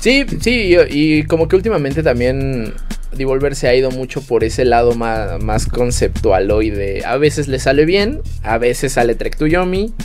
[0.05, 2.75] Sí, sí, y, y como que últimamente también
[3.17, 7.03] Devolver se ha ido mucho por ese lado más, más conceptualoide.
[7.03, 9.95] A veces le sale bien, a veces sale Trek to Yomi.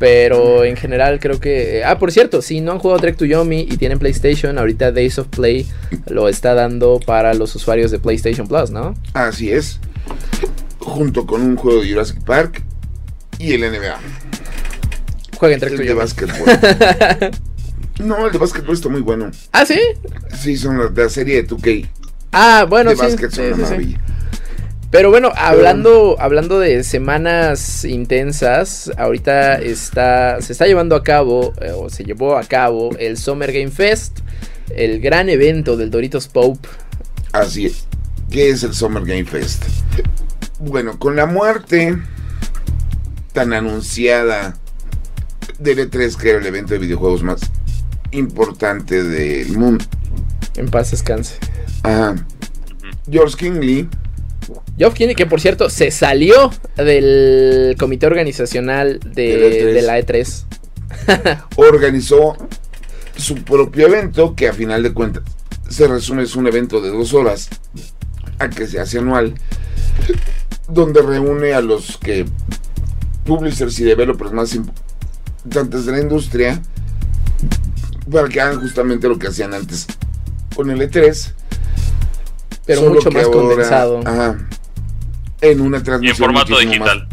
[0.00, 1.84] Pero en general creo que...
[1.84, 5.20] Ah, por cierto, si no han jugado Trek to Yomi y tienen PlayStation, ahorita Days
[5.20, 5.68] of Play
[6.08, 8.96] lo está dando para los usuarios de PlayStation Plus, ¿no?
[9.14, 9.78] Así es.
[10.80, 12.64] Junto con un juego de Jurassic Park
[13.38, 14.00] y el NBA.
[15.36, 17.38] Jueguen Trek El to de Yomi.
[17.98, 19.30] no, el de básquetbol está muy bueno.
[19.52, 19.80] Ah, sí.
[20.38, 21.88] Sí, son la, de la serie de 2K.
[22.32, 23.02] Ah, bueno, de sí.
[23.02, 23.62] básquet sí, son una sí, sí.
[23.62, 24.00] maravilla.
[24.90, 31.72] Pero bueno, hablando, hablando de semanas intensas, ahorita está, se está llevando a cabo, eh,
[31.76, 34.20] o se llevó a cabo, el Summer Game Fest,
[34.74, 36.66] el gran evento del Doritos Pope.
[37.32, 37.86] Así es.
[38.30, 39.64] ¿Qué es el Summer Game Fest?
[40.58, 41.98] Bueno, con la muerte
[43.34, 44.56] tan anunciada
[45.58, 47.40] del E3, que era el evento de videojuegos más
[48.10, 49.84] importante del mundo,
[50.56, 51.36] En paz descanse.
[51.82, 52.16] Ajá.
[53.10, 53.88] George Kingley
[54.78, 60.00] Geoff Keighley, que por cierto se salió del comité organizacional de, De de la la
[60.06, 60.44] E3.
[61.56, 62.36] Organizó
[63.16, 65.24] su propio evento, que a final de cuentas
[65.68, 67.48] se resume es un evento de dos horas,
[68.38, 69.34] a que se hace anual,
[70.68, 72.24] donde reúne a los que
[73.24, 76.62] publishers y developers más importantes de la industria
[78.10, 79.86] para que hagan justamente lo que hacían antes
[80.54, 81.32] con el E3
[82.66, 84.00] Pero Solo mucho que más ahora, condensado.
[84.06, 84.38] ajá,
[85.40, 87.08] en una Y en transmisión formato digital.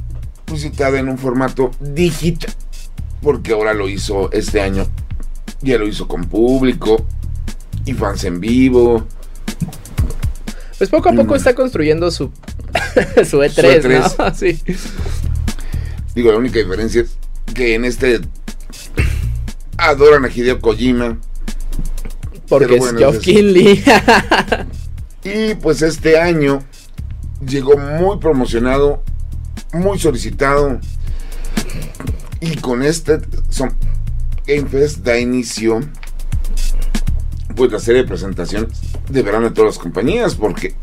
[0.51, 2.53] visitada en un formato digital.
[3.21, 4.87] Porque ahora lo hizo este año.
[5.61, 7.05] Ya lo hizo con público
[7.85, 9.05] y fans en vivo.
[10.77, 11.37] Pues poco a poco Mm.
[11.37, 12.31] está construyendo su,
[13.29, 14.15] su E3, Su E3.
[14.19, 14.35] ¿no?
[14.35, 14.61] Sí.
[16.13, 17.15] Digo, la única diferencia es
[17.53, 18.21] que en este
[19.89, 21.17] adoran a Hideo Kojima.
[22.47, 23.83] Porque es Geoff Keighley.
[25.23, 26.63] Y pues este año
[27.43, 29.03] llegó muy promocionado,
[29.73, 30.79] muy solicitado.
[32.39, 33.19] Y con este
[33.49, 33.73] son
[34.45, 35.81] Game Fest da inicio
[37.55, 38.69] pues la serie de presentaciones
[39.09, 40.75] de verano de todas las compañías porque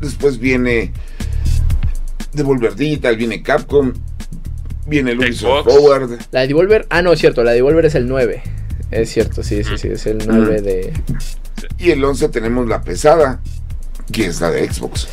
[0.00, 0.92] después viene
[2.32, 3.92] Devolver Digital, viene Capcom,
[4.88, 5.74] viene el Ubisoft Xbox.
[5.74, 6.86] Forward, la de Devolver.
[6.90, 7.44] Ah, no, es cierto.
[7.44, 8.42] La de Devolver es el 9.
[8.90, 9.88] Es cierto, sí, sí, sí.
[9.88, 10.92] Es el 9 de.
[11.78, 13.40] y el 11 tenemos la pesada,
[14.12, 15.06] que es la de Xbox.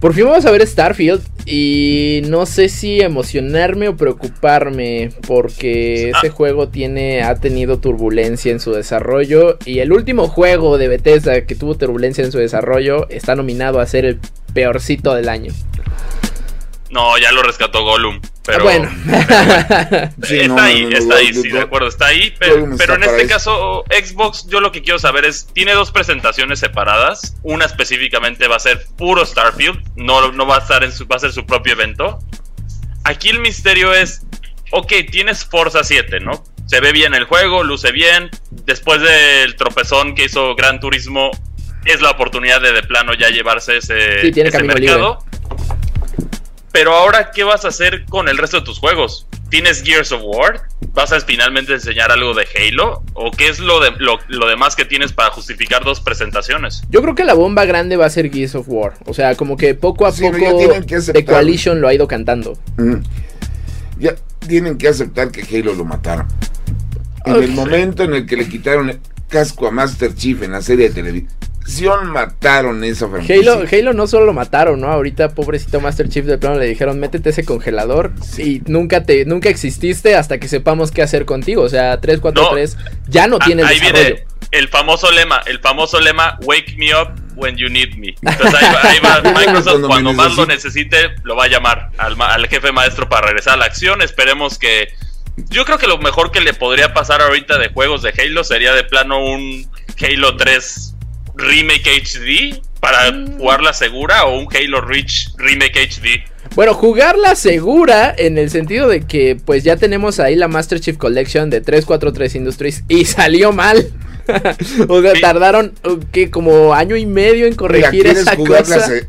[0.00, 1.22] Por fin vamos a ver Starfield.
[1.46, 5.10] Y no sé si emocionarme o preocuparme.
[5.26, 6.18] Porque Ah.
[6.18, 7.22] ese juego tiene.
[7.22, 9.58] ha tenido turbulencia en su desarrollo.
[9.64, 13.08] Y el último juego de Bethesda que tuvo turbulencia en su desarrollo.
[13.10, 14.18] Está nominado a ser el
[14.54, 15.52] peorcito del año.
[16.92, 18.20] No, ya lo rescató Gollum.
[18.44, 18.90] Pero Ah, bueno.
[20.22, 21.54] Sí, está no, ahí, no, está no, ahí, no, sí, no.
[21.56, 22.34] de acuerdo, está ahí.
[22.38, 23.28] Pero, en este eso.
[23.28, 27.34] caso, Xbox, yo lo que quiero saber es, tiene dos presentaciones separadas.
[27.42, 31.16] Una específicamente va a ser puro Starfield, no, no va a estar en su, va
[31.16, 32.18] a ser su propio evento.
[33.04, 34.26] Aquí el misterio es,
[34.70, 36.44] ok, tienes Forza 7, ¿no?
[36.66, 38.28] Se ve bien el juego, luce bien.
[38.50, 41.30] Después del tropezón que hizo Gran Turismo,
[41.86, 45.24] es la oportunidad de de plano ya llevarse ese, Sí, tiene ese camino mercado.
[46.72, 49.26] Pero ahora, ¿qué vas a hacer con el resto de tus juegos?
[49.50, 50.62] ¿Tienes Gears of War?
[50.94, 53.02] ¿Vas a finalmente enseñar algo de Halo?
[53.12, 56.82] ¿O qué es lo, de, lo, lo demás que tienes para justificar dos presentaciones?
[56.88, 58.94] Yo creo que la bomba grande va a ser Gears of War.
[59.04, 61.24] O sea, como que poco a Sí, poco The.
[61.26, 62.58] Coalition lo ha ido cantando.
[62.78, 62.96] Mm.
[63.98, 64.14] Ya
[64.48, 66.26] tienen que aceptar que Halo lo mataron.
[67.26, 70.62] En el momento en el que le quitaron el casco a Master Chief en la
[70.62, 71.30] serie de televisión,
[72.12, 73.36] mataron esa franquicia.
[73.52, 74.88] Halo, Halo no solo lo mataron, ¿no?
[74.88, 79.48] Ahorita, pobrecito Master Chief de plano le dijeron, métete ese congelador y nunca te, nunca
[79.48, 81.62] exististe hasta que sepamos qué hacer contigo.
[81.62, 82.76] O sea, 343
[83.08, 84.04] ya no tiene ahí desarrollo.
[84.04, 88.14] viene el famoso lema, el famoso lema, wake me up when you need me.
[88.22, 90.98] Entonces ahí va, ahí va Microsoft, Cuando más lo necesite.
[91.00, 94.02] necesite, lo va a llamar al, ma- al jefe maestro para regresar a la acción.
[94.02, 94.88] Esperemos que...
[95.48, 98.74] Yo creo que lo mejor que le podría pasar ahorita de juegos de Halo sería
[98.74, 99.66] de plano un
[99.98, 100.91] Halo 3
[101.34, 103.38] Remake HD para Mm.
[103.38, 106.24] jugarla segura o un Halo Reach Remake HD.
[106.54, 110.96] Bueno, jugarla segura en el sentido de que pues ya tenemos ahí la Master Chief
[110.98, 113.86] Collection de 343 Industries y salió mal.
[114.88, 115.20] o sea, Sí.
[115.20, 118.86] tardaron uh, que como año y medio en corregir ¿quieres esa jugarla cosa.
[118.86, 119.08] se-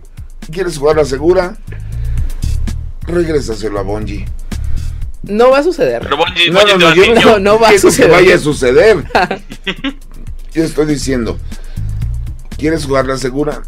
[0.51, 1.57] ¿Quieres jugarla segura?
[3.07, 4.25] Regrésaselo a Bungie.
[5.23, 6.01] No va a suceder.
[6.03, 7.91] Pero Bungie, No, Bungie no, no, va yo a- no, no va a quiero que
[7.91, 8.11] suceder.
[8.11, 8.97] vaya a suceder.
[10.53, 11.37] Yo estoy diciendo,
[12.63, 13.61] ¿quieres jugarla segura?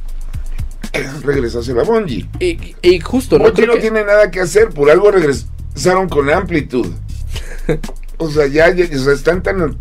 [1.24, 2.30] Regrésaselo a Bungie.
[2.40, 3.52] Y, y justo, ¿no?
[3.54, 6.88] Creo no que- tiene nada que hacer, por algo regresaron con amplitud.
[8.18, 9.76] O sea, ya, ya- o sea, están tan,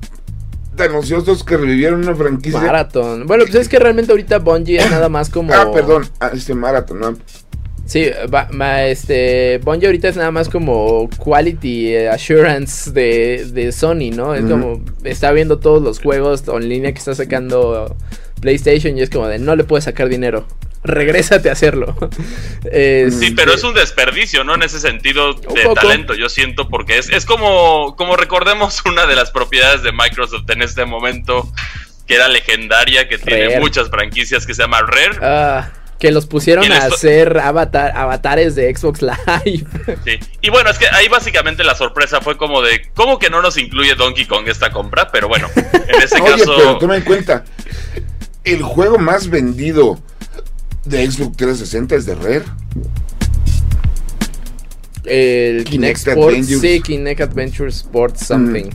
[0.74, 2.58] tan ociosos que revivieron una franquicia.
[2.58, 3.28] Marathon.
[3.28, 5.54] Bueno, pues es que realmente ahorita Bungie es nada más como.
[5.54, 7.16] Ah, perdón, ah, este Marathon, ¿no?
[7.86, 9.60] Sí, va- ma- este.
[9.62, 14.34] Bungie ahorita es nada más como quality eh, assurance de, de Sony, ¿no?
[14.34, 14.82] Es como.
[15.04, 17.94] Está viendo todos los juegos en línea que está sacando
[18.44, 20.46] PlayStation y es como de no le puedes sacar dinero.
[20.84, 21.96] Regrésate a hacerlo.
[22.70, 24.54] Sí, pero es un desperdicio, ¿no?
[24.54, 25.74] En ese sentido de poco.
[25.74, 30.48] talento, yo siento, porque es, es como, como recordemos una de las propiedades de Microsoft
[30.50, 31.50] en este momento,
[32.06, 35.18] que era legendaria, que tiene muchas franquicias que se llama Rare.
[35.22, 39.64] ah, que los pusieron a esto- hacer avatar, avatares de Xbox Live.
[40.04, 40.18] Sí.
[40.42, 43.56] Y bueno, es que ahí básicamente la sorpresa fue como de, ¿cómo que no nos
[43.56, 45.10] incluye Donkey Kong esta compra?
[45.12, 46.54] Pero bueno, en ese Oye, caso...
[46.56, 47.44] pero toma en cuenta,
[48.44, 49.98] el juego más vendido
[50.84, 52.44] de Xbox 360 es de Rare.
[55.04, 56.34] El Kinect, Kinect Sports.
[56.34, 56.60] Adventures.
[56.60, 58.70] Sí, Kinect Adventure Sports something.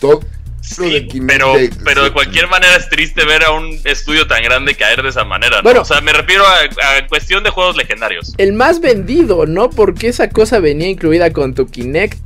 [0.00, 0.20] Todo,
[0.64, 1.54] Sí, pero,
[1.84, 5.22] pero de cualquier manera es triste ver a un estudio tan grande caer de esa
[5.24, 5.62] manera, ¿no?
[5.62, 5.82] Bueno.
[5.82, 8.32] o sea, me refiero a, a cuestión de juegos legendarios.
[8.38, 9.68] El más vendido, ¿no?
[9.68, 12.18] Porque esa cosa venía incluida con tu Kinect.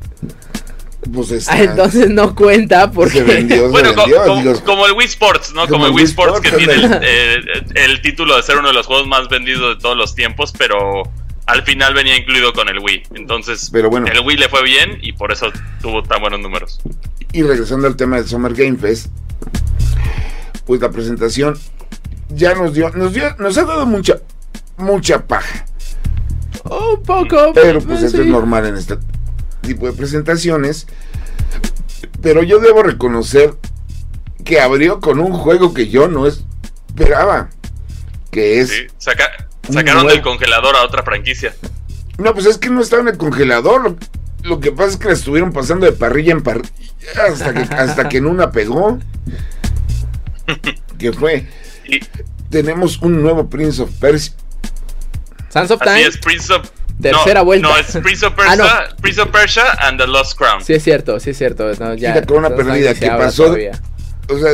[1.12, 1.54] Pues está.
[1.54, 3.18] Ah, entonces no cuenta porque...
[3.18, 5.62] Se vendió, se Bueno, vendió, como, digo, como el Wii Sports, ¿no?
[5.62, 7.40] Como Como, el Wii Sports que tiene el, eh,
[7.74, 11.04] el título de ser uno de los juegos más vendidos de todos los tiempos, pero
[11.48, 13.04] al final venía incluido con el Wii.
[13.14, 14.06] Entonces, Pero bueno.
[14.06, 15.46] el Wii le fue bien y por eso
[15.80, 16.80] tuvo tan buenos números.
[17.32, 19.06] Y regresando al tema del Summer Game Fest,
[20.66, 21.58] pues la presentación
[22.28, 24.18] ya nos dio, nos dio, nos ha dado mucha,
[24.76, 25.64] mucha paja.
[26.64, 27.52] Oh, un poco.
[27.54, 28.30] Pero pues eh, esto es sí.
[28.30, 28.98] normal en este
[29.62, 30.86] tipo de presentaciones.
[32.22, 33.54] Pero yo debo reconocer
[34.44, 37.50] que abrió con un juego que yo no esperaba.
[38.30, 38.70] Que es.
[38.70, 38.86] ¿sí?
[38.98, 40.10] Saca- sacaron nuevo.
[40.10, 41.54] del congelador a otra franquicia.
[42.18, 43.82] No, pues es que no estaba en el congelador.
[43.82, 43.96] Lo,
[44.42, 46.70] lo que pasa es que la estuvieron pasando de parrilla en parrilla
[47.28, 48.98] hasta que, hasta que en una pegó.
[50.98, 51.46] Que fue.
[51.86, 52.00] Y
[52.50, 54.32] Tenemos un nuevo Prince of Persia.
[55.48, 56.02] Sands of así Time.
[56.08, 56.68] es, Prince of...
[57.00, 57.68] Tercera no, vuelta.
[57.68, 60.64] No, es Prince of, Ah, Persia, Prince of Persia and the Lost Crown.
[60.64, 61.64] Sí es cierto, sí es cierto.
[61.78, 63.44] No, ya, una Sands of perdida que pasó.
[63.44, 63.80] todavía.
[64.28, 64.50] O sea,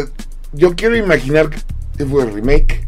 [0.52, 1.50] yo quiero imaginar
[1.96, 2.86] que fue el remake.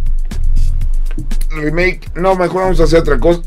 [1.51, 2.11] Remake.
[2.15, 3.41] No, mejor vamos a hacer otra cosa.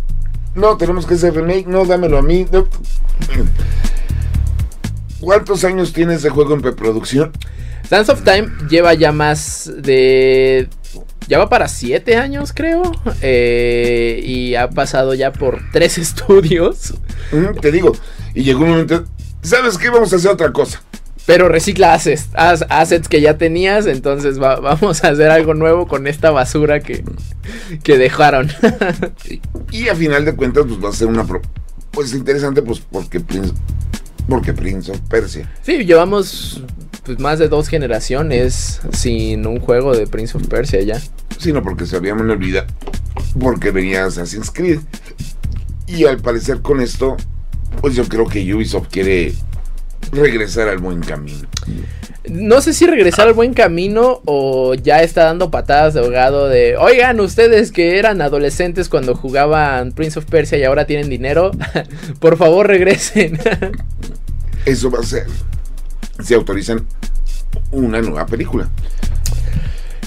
[0.56, 1.67] No, tenemos que hacer remake.
[1.67, 2.45] No, dámelo a mí.
[2.52, 2.67] No.
[5.19, 7.32] ¿Cuántos años tiene ese juego en preproducción?
[7.88, 10.69] Sands of Time lleva ya más de.
[11.29, 12.81] Ya va para siete años, creo.
[13.21, 16.95] eh, y ha pasado ya por tres estudios.
[17.61, 17.93] Te digo.
[18.33, 19.05] Y llegó un momento.
[19.43, 19.89] ¿Sabes qué?
[19.89, 20.81] Vamos a hacer otra cosa.
[21.25, 23.85] Pero recicla assets, as- assets que ya tenías.
[23.85, 27.03] Entonces va- vamos a hacer algo nuevo con esta basura que,
[27.83, 28.51] que dejaron.
[29.71, 31.23] Y a final de cuentas, pues va a ser una.
[31.25, 31.41] pro-
[31.91, 33.53] Pues interesante, pues porque Prince.
[34.27, 35.47] Porque Prince of Persia.
[35.63, 36.63] sí, llevamos
[37.03, 41.01] pues, más de dos generaciones sin un juego de Prince of Persia ya.
[41.38, 42.67] sino porque se habían olvidado
[43.39, 44.79] porque venía Assassin's Creed.
[45.88, 47.17] Y al parecer con esto,
[47.81, 49.33] pues yo creo que Ubisoft quiere
[50.12, 51.47] regresar al buen camino.
[52.29, 56.77] No sé si regresar al buen camino o ya está dando patadas de ahogado de,
[56.77, 61.51] oigan, ustedes que eran adolescentes cuando jugaban Prince of Persia y ahora tienen dinero,
[62.19, 63.39] por favor regresen.
[64.65, 65.25] Eso va a ser.
[66.23, 66.86] Se autorizan
[67.71, 68.69] una nueva película.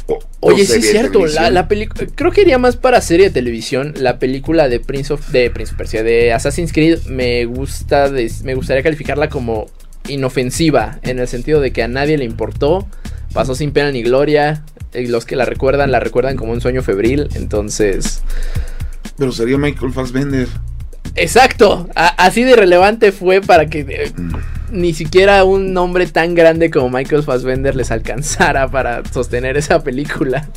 [0.07, 3.31] O- o Oye, sí es cierto, la, película, creo que iría más para serie de
[3.33, 8.11] televisión, la película de Prince of, de Prince of Persia, de Assassin's Creed, me gusta,
[8.43, 9.67] me gustaría calificarla como
[10.09, 12.89] inofensiva, en el sentido de que a nadie le importó,
[13.33, 16.83] pasó sin pena ni gloria, y los que la recuerdan, la recuerdan como un sueño
[16.83, 18.23] febril, entonces...
[19.17, 20.49] Pero sería Michael Fassbender.
[21.15, 24.13] Exacto, a- así de relevante fue para que eh,
[24.73, 30.49] ni siquiera un nombre tan grande como Michael Fassbender les alcanzara para sostener esa película.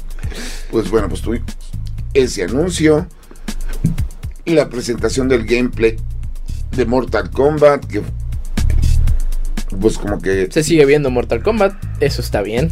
[0.71, 1.47] Pues bueno, pues tuvimos
[2.13, 3.08] ese anuncio.
[4.45, 5.97] Y la presentación del gameplay
[6.71, 7.86] de Mortal Kombat.
[7.86, 8.01] Que
[9.80, 10.47] pues como que.
[10.51, 12.71] Se sigue viendo Mortal Kombat, eso está bien.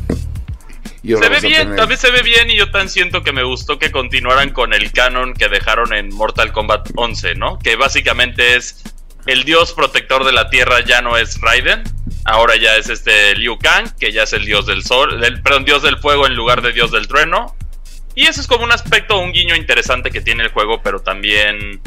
[1.02, 3.44] y Se ve bien, tener- también se ve bien y yo tan siento que me
[3.44, 7.60] gustó que continuaran con el canon que dejaron en Mortal Kombat 11, ¿no?
[7.60, 8.84] Que básicamente es
[9.26, 11.84] el dios protector de la tierra ya no es Raiden,
[12.26, 15.66] ahora ya es este Liu Kang, que ya es el dios del sol, del, perdón,
[15.66, 17.56] dios del fuego en lugar de dios del trueno.
[18.16, 21.82] Y eso es como un aspecto, un guiño interesante que tiene el juego, pero también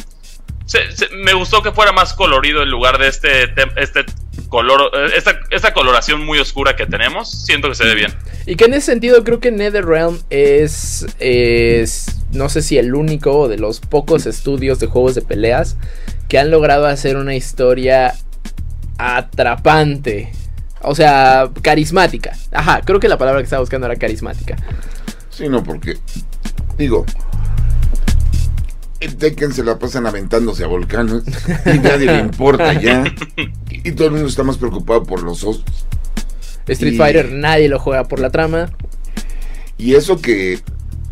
[0.66, 3.44] se- se- me gustó que fuera más colorido en lugar de este,
[3.76, 4.04] este
[4.48, 7.44] color, eh, esta, esta coloración muy oscura que tenemos.
[7.44, 8.12] Siento que se ve bien.
[8.46, 13.46] Y que en ese sentido creo que NetherRealm es, es, no sé si el único
[13.48, 15.76] de los pocos estudios de juegos de peleas
[16.28, 18.14] que han logrado hacer una historia
[18.98, 20.32] atrapante.
[20.82, 22.32] O sea, carismática.
[22.52, 24.56] Ajá, creo que la palabra que estaba buscando era carismática.
[25.30, 25.98] Sí, no, porque.
[26.78, 27.04] Digo.
[29.00, 31.22] En Tekken se la pasan aventándose a volcanes.
[31.66, 33.04] Y nadie le importa ya.
[33.68, 35.64] Y todo el mundo está más preocupado por los osos.
[36.66, 38.70] Street Y- Fighter nadie lo juega por la trama.
[39.78, 40.60] Y eso que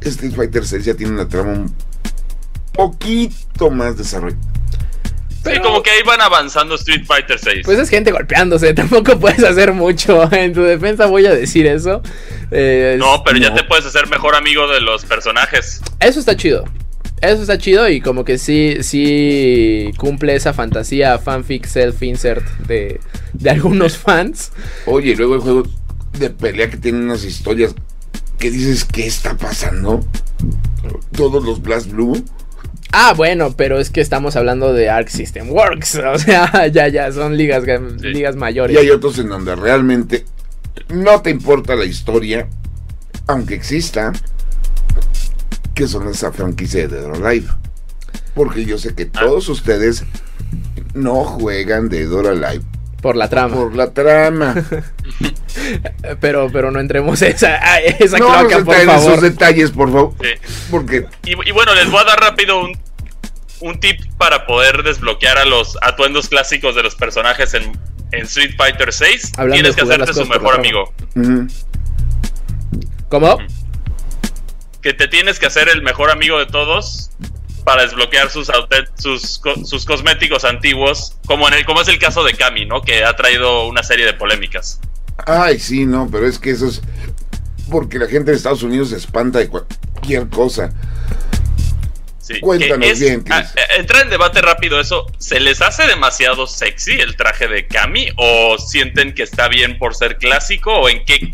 [0.01, 1.75] Street Fighter 6 ya tiene una trama un
[2.73, 4.41] poquito más desarrollada.
[5.45, 7.63] Sí, Pero- como que ahí van avanzando Street Fighter 6.
[7.65, 10.27] Pues es gente golpeándose, tampoco puedes hacer mucho.
[10.33, 12.01] En tu defensa voy a decir eso.
[12.51, 13.57] Eh, no, pero ya no.
[13.57, 15.83] te puedes hacer mejor amigo de los personajes.
[16.01, 16.65] Eso está chido.
[17.21, 23.01] Eso está chido y como que sí, sí cumple esa fantasía fanfic self-insert de,
[23.33, 24.53] de algunos fans.
[24.87, 25.63] Oye, y luego el juego
[26.19, 27.75] de pelea que tiene unas historias
[28.39, 30.01] que dices, ¿qué está pasando?
[31.17, 32.23] Todos los Blast Blue.
[32.97, 35.97] Ah, bueno, pero es que estamos hablando de Arc System Works.
[36.15, 38.07] O sea, ya, ya, son ligas, ga- Sí.
[38.09, 38.77] ligas mayores.
[38.77, 40.25] Y hay otros en donde realmente
[40.89, 42.47] no te importa la historia,
[43.27, 44.13] aunque exista,
[45.75, 47.49] que son esa franquicia de Dead or Alive.
[48.35, 50.05] Porque yo sé que todos ustedes
[50.95, 52.65] no juegan de Dead or Alive
[53.03, 53.57] Por la trama.
[53.57, 54.55] por la trama.
[56.21, 59.71] Pero, pero no entremos a esa, a esa no vamos a cloaca, por esos detalles,
[59.71, 60.15] por favor.
[60.21, 60.31] Sí.
[60.71, 62.79] Porque Y, y bueno, les voy a dar rápido un,
[63.61, 67.73] un tip para poder desbloquear a los atuendos clásicos de los personajes en,
[68.13, 69.33] en Street Fighter 6.
[69.37, 70.93] Hablando Tienes que hacerte su mejor amigo.
[73.09, 73.39] ¿Cómo?
[74.83, 77.11] Que te tienes que hacer el mejor amigo de todos
[77.65, 78.51] para desbloquear sus,
[78.97, 82.83] sus, sus cosméticos antiguos, como, en el, como es el caso de Kami, ¿no?
[82.83, 84.81] Que ha traído una serie de polémicas.
[85.27, 86.83] Ay, sí, no, pero es que eso es
[87.71, 90.73] porque la gente de Estados Unidos se espanta de cualquier cosa.
[92.19, 93.37] Sí, Cuéntanos es- bien, Chris.
[93.37, 95.07] ah, eh, entra en debate rápido eso.
[95.19, 98.09] ¿Se les hace demasiado sexy el traje de Kami?
[98.17, 100.73] ¿O sienten que está bien por ser clásico?
[100.73, 101.31] ¿O en qué,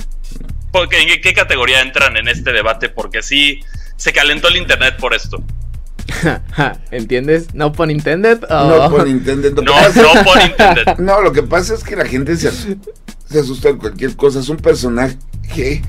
[0.73, 2.89] porque, en qué categoría entran en este debate?
[2.89, 3.61] Porque sí,
[3.97, 5.43] se calentó el internet por esto.
[6.91, 7.55] ¿Entiendes?
[7.55, 8.41] No pun intended.
[8.49, 8.91] No Oh.
[8.91, 9.63] por Nintendo.
[9.63, 10.95] No, no por internet.
[10.99, 12.51] No, lo que pasa es que la gente se,
[13.31, 14.41] se asusta de cualquier cosa.
[14.41, 15.83] Es un personaje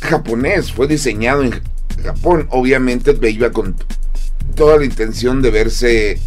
[0.00, 1.60] japonés, fue diseñado en
[2.02, 2.46] Japón.
[2.50, 3.76] Obviamente iba con
[4.54, 6.20] toda la intención de verse.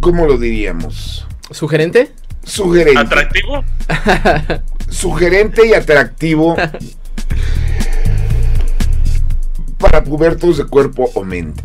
[0.00, 1.26] ¿Cómo lo diríamos?
[1.50, 2.12] ¿Sugerente?
[2.44, 3.00] Sugerente.
[3.00, 3.64] ¿Atractivo?
[4.88, 6.56] sugerente y atractivo
[9.78, 11.62] para pubertos de cuerpo o mente.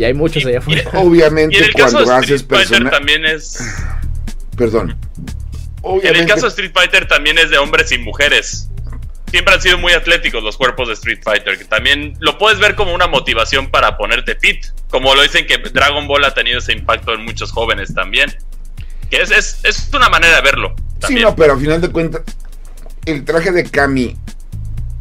[0.00, 0.82] Y hay muchos allá Y- afuera.
[0.82, 2.90] Y en Obviamente el caso cuando de haces Street Fighter persona...
[2.90, 3.58] también es...
[4.56, 4.90] Perdón.
[4.90, 4.98] En el
[5.82, 8.70] Obviamente, caso de Street Fighter también es de hombres y mujeres.
[9.30, 12.74] Siempre han sido muy atléticos los cuerpos de Street Fighter, que también lo puedes ver
[12.76, 16.72] como una motivación para ponerte fit, como lo dicen que Dragon Ball ha tenido ese
[16.72, 18.34] impacto en muchos jóvenes también.
[19.10, 20.74] Que es, es, es una manera de verlo.
[21.06, 22.22] Sí, no, pero al final de cuentas,
[23.04, 24.16] el traje de Kami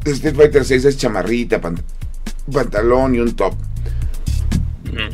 [0.03, 1.81] de Street Fighter 6 es chamarrita, pan-
[2.51, 3.53] pantalón y un top.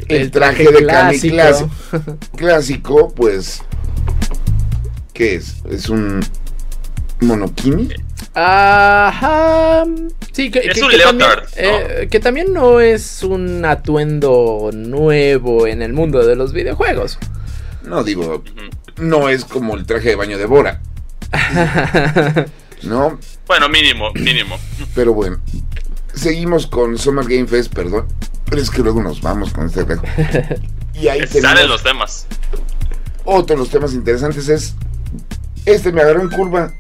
[0.08, 1.70] El, traje, de Kami clásico,
[2.38, 3.62] clásico, pues,
[5.14, 5.58] ¿qué es?
[5.70, 6.22] ¿Es un
[7.22, 7.90] monokini?
[8.34, 9.86] Ajá.
[10.32, 15.68] Sí, que, Es que- un que también, eh, que también no es un atuendo nuevo
[15.68, 17.18] en el mundo de los videojuegos.
[17.84, 18.44] No digo,
[18.98, 20.82] no es como el traje de baño de Bora,
[22.84, 23.20] ¿no?
[23.48, 24.58] Bueno, mínimo, mínimo.
[24.94, 25.38] Pero bueno,
[26.14, 28.08] seguimos con Summer Game Fest, perdón.
[28.50, 30.02] Pero es que luego nos vamos con este juego.
[30.94, 32.26] Y ahí Salen los temas.
[33.26, 34.76] otro de los temas interesantes es
[35.66, 36.72] este me agarró en curva.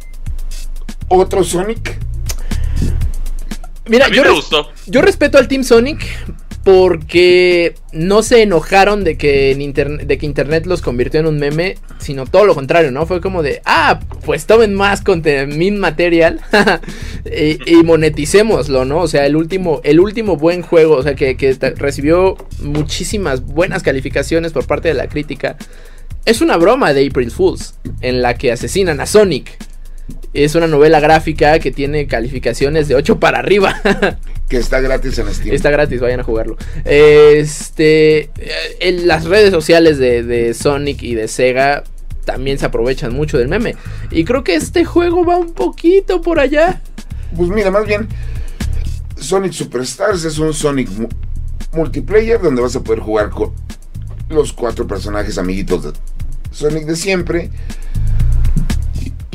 [1.07, 1.97] Otro Sonic.
[3.87, 4.67] Mira, A mí yo, me res- gustó.
[4.87, 6.03] yo respeto al Team Sonic
[6.65, 12.55] porque no se enojaron de que, Internet los convirtió en un meme, sino todo lo
[12.55, 13.05] contrario, ¿no?
[13.05, 16.41] Fue como de, ah, pues tomen más contenido material
[17.67, 19.01] y, moneticémoslo, ¿no?
[19.01, 24.51] O sea, el último, el último buen juego, o sea, que, recibió muchísimas buenas calificaciones
[24.51, 25.57] por parte de la crítica,
[26.25, 29.55] es una broma de April Fools, en la que asesinan a Sonic.
[30.43, 33.75] Es una novela gráfica que tiene calificaciones de 8 para arriba.
[34.47, 35.55] Que está gratis en Steam.
[35.55, 36.55] Está gratis, vayan a jugarlo.
[36.83, 41.83] Este, eh, en las redes sociales de, de Sonic y de Sega
[42.25, 43.75] también se aprovechan mucho del meme.
[44.11, 46.79] Y creo que este juego va un poquito por allá.
[47.35, 48.07] Pues mira, más bien,
[49.17, 51.09] Sonic Superstars es un Sonic mu-
[51.73, 53.51] multiplayer donde vas a poder jugar con
[54.29, 55.91] los cuatro personajes amiguitos de
[56.51, 57.49] Sonic de siempre.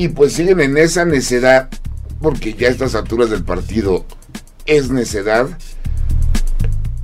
[0.01, 1.69] Y, pues siguen en esa necedad,
[2.23, 4.07] porque ya a estas alturas del partido
[4.65, 5.47] es necedad,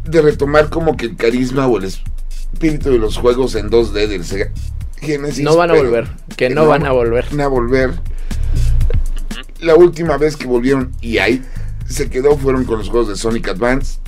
[0.05, 4.25] de retomar como que el carisma o el espíritu de los juegos en 2D del
[4.25, 4.51] Sega
[4.99, 5.45] Genesis.
[5.45, 6.09] No van a volver.
[6.39, 7.27] Que no van a volver.
[7.33, 7.91] van a volver.
[9.61, 11.43] La última vez que volvieron y ahí
[11.87, 13.99] se quedó fueron con los juegos de Sonic Advance,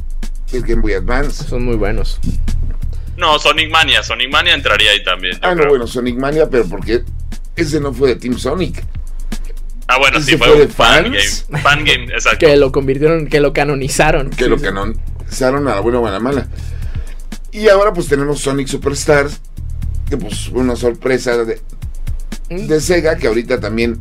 [0.55, 1.45] el Game Boy Advance.
[1.45, 2.21] Son muy buenos.
[3.19, 4.03] No, Sonic Mania.
[4.03, 5.37] Sonic Mania entraría ahí también.
[5.43, 5.69] Ah, no, creo.
[5.69, 7.05] bueno, Sonic Mania, pero porque
[7.63, 8.83] ese no fue de Team Sonic.
[9.87, 11.47] Ah, bueno, sí, ¿Ese fue, fue de un fan fans?
[11.49, 11.63] game.
[11.63, 12.47] Fan game, exacto.
[12.47, 14.31] Que lo convirtieron, que lo canonizaron.
[14.31, 14.65] que Sí, lo sí.
[14.65, 16.47] canonizaron a la buena o a la mala.
[17.53, 19.41] Y ahora pues tenemos Sonic Superstars,
[20.11, 21.61] que pues fue una sorpresa de,
[22.51, 24.01] de Sega, que ahorita también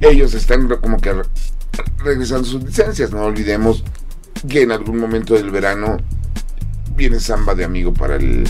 [0.00, 1.22] ellos están como que re-
[2.04, 3.10] regresando sus licencias.
[3.12, 3.82] No olvidemos
[4.48, 5.96] que en algún momento del verano
[6.94, 8.46] viene Samba de Amigo para el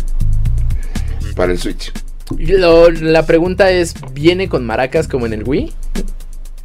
[1.37, 1.93] para el Switch.
[2.39, 5.72] Lo- la pregunta es, ¿viene con maracas como en el Wii?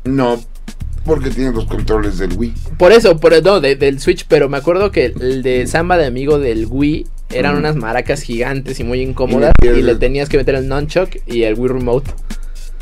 [0.05, 0.41] No,
[1.05, 2.53] porque tiene los controles del Wii.
[2.77, 6.05] Por eso, por, no, de- del Switch, pero me acuerdo que el de Samba de
[6.05, 7.57] Amigo del Wii Eran Mm.
[7.57, 9.51] unas maracas gigantes y muy incómodas.
[9.61, 12.09] Y le tenías que meter el nunchuck y el Wii Remote.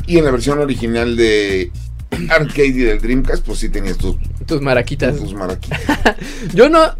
[0.06, 1.72] Y en la versión original de
[2.28, 4.14] arcade y del Dreamcast, pues sí tenías tus,
[4.46, 5.16] Tus maraquitas.
[5.16, 5.80] tus maraquitas.
[6.54, 6.94] Yo no,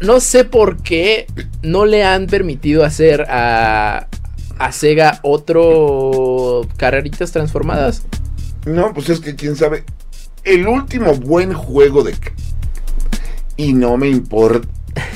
[0.00, 1.26] no sé por qué
[1.62, 4.06] no le han permitido hacer a,
[4.60, 8.02] a Sega otro carreritas transformadas.
[8.66, 9.84] No, pues es que quién sabe.
[10.44, 12.14] El último buen juego de.
[13.56, 14.68] Y no me importa.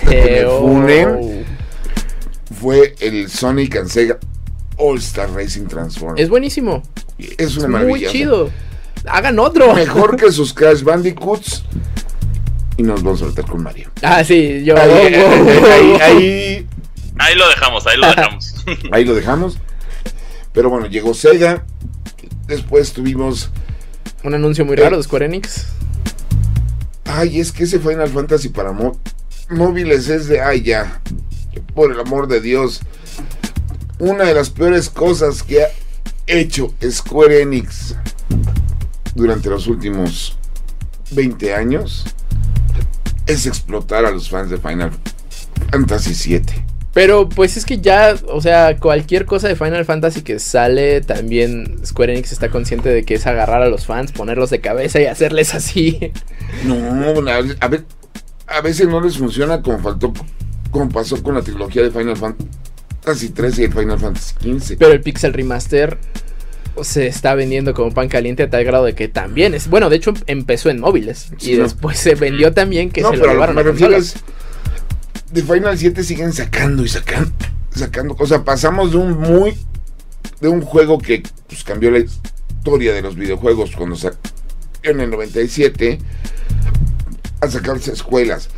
[0.08, 0.60] que me oh.
[0.60, 1.44] funen,
[2.58, 4.18] Fue el Sonic and Sega
[4.78, 6.16] All Star Racing Transform.
[6.16, 6.82] Es buenísimo.
[7.18, 7.88] Es una Es maravilla.
[7.90, 8.50] muy chido.
[9.06, 9.74] Hagan otro.
[9.74, 11.64] Mejor que sus Crash Bandicoots.
[12.78, 13.90] Y nos vamos a meter con Mario.
[14.02, 14.76] Ah, sí, yo.
[14.78, 16.68] Ahí, ahí, ahí,
[17.18, 18.53] Ahí lo dejamos, ahí lo dejamos.
[18.92, 19.58] ahí lo dejamos.
[20.52, 21.64] Pero bueno, llegó Sega.
[22.46, 23.50] Después tuvimos.
[24.22, 25.66] Un anuncio muy raro de Square Enix.
[27.04, 28.98] Ay, es que ese Final Fantasy para mó-
[29.50, 30.40] móviles es de.
[30.40, 31.00] Ay, ya.
[31.74, 32.80] Por el amor de Dios.
[33.98, 35.68] Una de las peores cosas que ha
[36.26, 37.94] hecho Square Enix
[39.14, 40.36] durante los últimos
[41.12, 42.04] 20 años
[43.26, 44.90] es explotar a los fans de Final
[45.70, 46.64] Fantasy VII.
[46.94, 51.84] Pero pues es que ya, o sea, cualquier cosa de Final Fantasy que sale, también
[51.84, 55.06] Square Enix está consciente de que es agarrar a los fans, ponerlos de cabeza y
[55.06, 56.12] hacerles así.
[56.64, 57.82] No, a, a ve-
[58.46, 60.12] a veces no les funciona como faltó,
[60.70, 64.76] como pasó con la trilogía de Final Fantasy 13 y el Final Fantasy 15.
[64.76, 65.98] Pero el Pixel Remaster
[66.82, 69.68] se está vendiendo como pan caliente a tal grado de que también es.
[69.68, 71.64] Bueno, de hecho empezó en móviles Sí, y no.
[71.64, 74.14] después se vendió también que no, se lo llevaron a consolas.
[75.34, 77.32] De Final 7 siguen sacando y sacando,
[77.74, 78.16] sacando.
[78.20, 79.58] O sea, pasamos de un muy
[80.40, 84.16] de un juego que pues, cambió la historia de los videojuegos cuando salió
[84.84, 85.98] en el 97
[87.40, 88.48] a sacarse escuelas,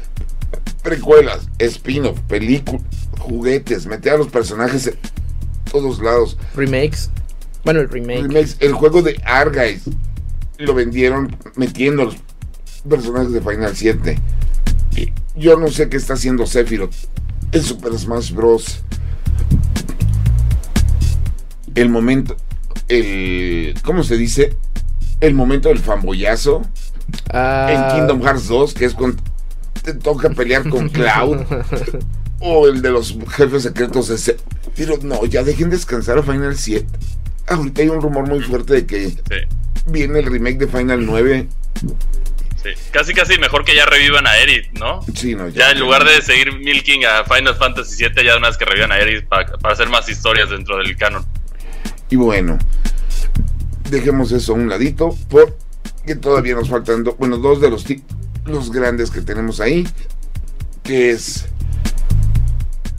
[0.83, 2.83] precuelas, spin-off, películas,
[3.19, 4.99] juguetes, meter a los personajes en
[5.73, 6.37] todos lados.
[6.55, 7.09] Remakes.
[7.65, 8.23] Bueno, el remake.
[8.23, 9.81] Remakes, el juego de Argyle
[10.59, 12.17] lo vendieron metiendo los
[12.87, 14.19] personajes de Final 7.
[15.37, 16.95] Yo no sé qué está haciendo Sephiroth
[17.53, 18.83] en Super Smash Bros.
[21.75, 22.37] El momento,
[22.89, 24.57] el, ¿cómo se dice?
[25.21, 26.63] El momento del fanboyazo
[27.33, 29.23] Ah, en Kingdom Hearts 2, que es cuando
[29.83, 31.39] te toca pelear con Cloud.
[32.41, 35.03] o el de los jefes secretos de Sephiroth.
[35.03, 36.87] No, ya dejen descansar a Final 7.
[37.49, 39.19] Ahorita hay un rumor muy fuerte de que Sí,
[39.87, 41.49] viene el remake de Final 9.
[42.75, 42.81] Sí.
[42.91, 45.01] Casi, casi mejor que ya revivan a Eric, ¿no?
[45.15, 48.49] Sí, no, Ya en lugar de seguir milking a Final Fantasy VII, ya de una
[48.49, 51.25] vez que revivan a Eric para, para hacer más historias dentro del canon.
[52.11, 52.59] Y bueno,
[53.91, 57.85] dejemos eso a un ladito, porque todavía nos faltan, do- bueno, dos de los,
[58.45, 59.87] los grandes que tenemos ahí,
[60.83, 61.47] que es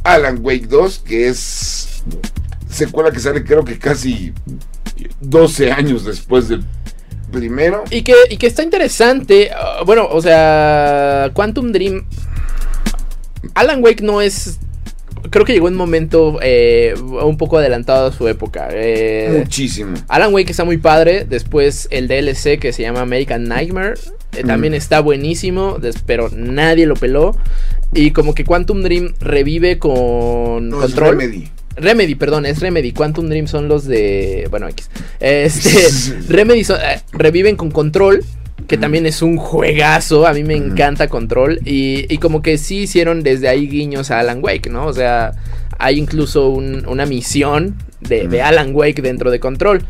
[0.04, 2.04] Alan Wake 2, que es
[2.70, 4.34] secuela que sale creo que casi
[5.22, 6.64] 12 años después del
[7.32, 7.84] primero.
[7.92, 9.50] Y que, y que está interesante.
[9.56, 12.06] ah, bueno, o sea, Quantum Dream.
[13.56, 14.60] Alan Wake no es.
[15.30, 18.70] Creo que llegó en un momento eh, un poco adelantado a su época.
[18.72, 19.96] eh, Muchísimo.
[20.08, 21.26] Alan Wake está muy padre.
[21.28, 23.96] Después el DLC que se llama American Nightmare.
[24.34, 24.78] eh, también Mm.
[24.78, 25.78] está buenísimo.
[26.06, 27.36] pero nadie lo peló.
[27.94, 31.18] Y como que Quantum Dream revive con No, es control.
[31.18, 31.50] Remedy.
[31.78, 32.92] Remedy, perdón, es Remedy.
[32.92, 34.48] Quantum Dream son los de.
[34.50, 34.90] Bueno, X.
[35.20, 36.14] Este.
[36.28, 38.24] Remedy son- eh, reviven con Control.
[38.68, 38.82] Que Mm.
[38.82, 40.28] también es un juegazo.
[40.28, 40.72] A mí me Mm.
[40.72, 41.60] encanta Control.
[41.64, 44.88] Y, y como que sí hicieron desde ahí guiños a Alan Wake, ¿no?
[44.88, 45.32] O sea,
[45.78, 48.42] hay incluso un- una misión de, de.
[48.42, 49.84] Alan Wake dentro de Control.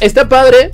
[0.00, 0.70] Está padre.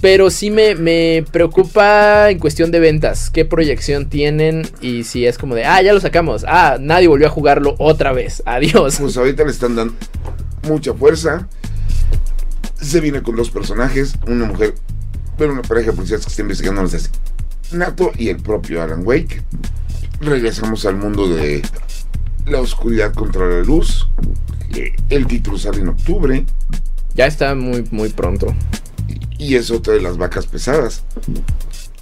[0.00, 3.30] Pero sí me, me preocupa en cuestión de ventas.
[3.30, 4.68] ¿Qué proyección tienen?
[4.80, 6.44] Y si es como de, ah, ya lo sacamos.
[6.46, 8.42] Ah, nadie volvió a jugarlo otra vez.
[8.46, 8.96] Adiós.
[9.00, 9.94] Pues ahorita le están dando
[10.64, 11.48] mucha fuerza.
[12.80, 14.74] Se viene con dos personajes, una mujer,
[15.38, 19.42] pero una pareja de policías que está investigando los asesinatos y el propio Alan Wake.
[20.20, 21.62] Regresamos al mundo de
[22.46, 24.08] la oscuridad contra la luz.
[25.08, 26.44] El título sale en octubre
[27.14, 28.54] Ya está muy, muy pronto.
[29.38, 31.04] Y es otra de las vacas pesadas.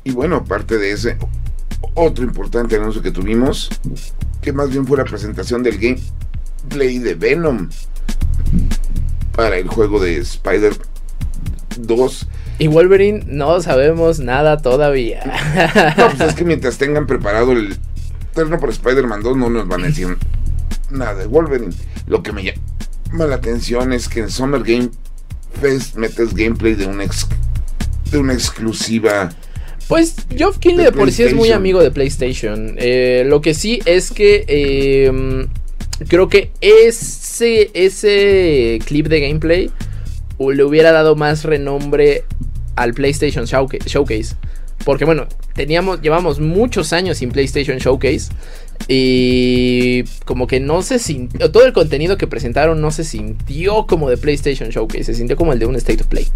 [0.05, 1.17] Y bueno, aparte de ese,
[1.95, 3.71] otro importante anuncio que tuvimos,
[4.41, 7.69] que más bien fue la presentación del gameplay de Venom
[9.35, 10.75] para el juego de Spider
[11.79, 12.29] 2.
[12.59, 15.23] Y Wolverine no sabemos nada todavía.
[15.97, 17.77] No, pues es que mientras tengan preparado el
[18.35, 20.17] terreno para Spider-Man 2 no nos van a decir
[20.91, 21.75] nada de Wolverine.
[22.07, 24.91] Lo que me llama la atención es que en Summer Game
[25.61, 27.27] Fest metes gameplay de una, ex-
[28.11, 29.31] de una exclusiva
[29.89, 32.75] Pues Geoff Keighley De por sí es muy amigo de PlayStation.
[32.79, 35.47] Eh, lo que sí es que eh,
[36.09, 39.71] creo que ese, ese clip de gameplay
[40.39, 42.25] le hubiera dado más renombre
[42.77, 44.35] al PlayStation Showcase.
[44.85, 48.33] Porque bueno, teníamos, llevamos muchos años sin PlayStation Showcase.
[48.87, 54.11] Y como que no se sintió, todo el contenido que presentaron no se sintió como
[54.11, 56.29] de PlayStation Showcase, se sintió como el de un State of Play,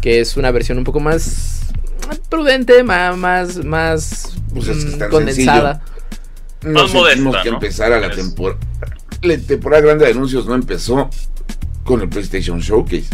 [0.00, 1.66] que es una versión un poco más
[2.28, 5.82] prudente, más, más, más Pues es que mm, condensada.
[6.62, 7.56] Más sentimos modesta, que ¿no?
[7.56, 8.60] empezara la temporada.
[9.22, 11.10] La temporada grande de anuncios no empezó
[11.84, 13.06] con el PlayStation Showcase.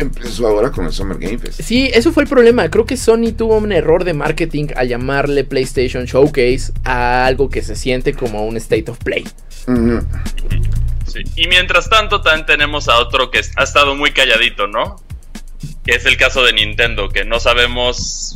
[0.00, 1.60] Empezó ahora con el Summer Game Fest.
[1.60, 2.70] Sí, eso fue el problema.
[2.70, 7.60] Creo que Sony tuvo un error de marketing al llamarle PlayStation Showcase a algo que
[7.60, 9.28] se siente como un State of Play.
[11.06, 11.20] Sí.
[11.36, 14.96] Y mientras tanto, también tenemos a otro que ha estado muy calladito, ¿no?
[15.84, 18.32] Que es el caso de Nintendo, que no sabemos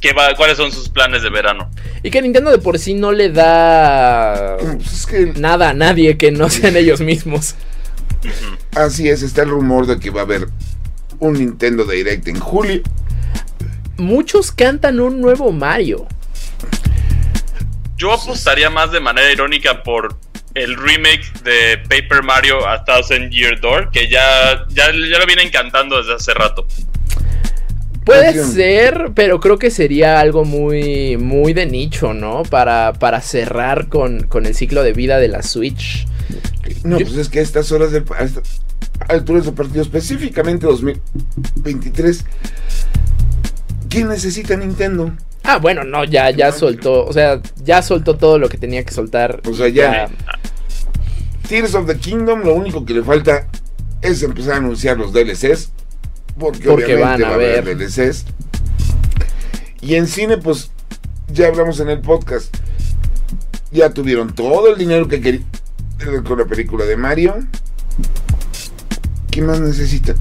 [0.00, 1.70] qué va, cuáles son sus planes de verano.
[2.02, 6.18] Y que Nintendo de por sí no le da Pues es que nada a nadie
[6.18, 7.54] que no sean ellos mismos.
[8.72, 10.48] así es, está el rumor de que va a haber
[11.20, 12.82] un Nintendo Direct en julio.
[13.96, 16.08] Muchos cantan un nuevo Mario.
[17.96, 20.16] Yo apostaría más de manera irónica por
[20.54, 25.50] el remake de Paper Mario A Thousand Year Door, que ya, ya, ya lo vienen
[25.50, 26.66] cantando desde hace rato.
[28.10, 28.52] Puede Canción.
[28.52, 32.42] ser, pero creo que sería algo muy, muy de nicho, ¿no?
[32.42, 36.06] Para, para cerrar con, con el ciclo de vida de la Switch.
[36.84, 38.62] No, Yo- pues es que a estas horas del a estas
[39.08, 42.24] alturas del partido, específicamente 2023,
[43.88, 45.12] ¿quién necesita Nintendo?
[45.42, 48.92] Ah, bueno, no, ya, ya soltó, o sea, ya soltó todo lo que tenía que
[48.92, 49.40] soltar.
[49.48, 50.08] O sea, ya-
[51.48, 53.48] Tears of the Kingdom, lo único que le falta
[54.02, 55.72] es empezar a anunciar los DLCs.
[56.38, 57.76] Porque, Porque obviamente van a va a haber ver.
[57.78, 58.24] DLCs.
[59.82, 60.70] Y en cine, pues
[61.28, 62.54] ya hablamos en el podcast.
[63.72, 65.44] Ya tuvieron todo el dinero que querían
[66.24, 67.36] con la película de Mario.
[69.30, 70.16] ¿Qué más necesitan?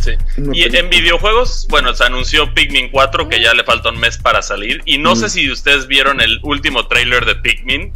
[0.00, 0.12] Sí.
[0.52, 4.40] Y en videojuegos, bueno, se anunció Pikmin 4, que ya le falta un mes para
[4.40, 4.82] salir.
[4.84, 5.16] Y no Mm.
[5.16, 7.92] sé si ustedes vieron el último tráiler de Pikmin,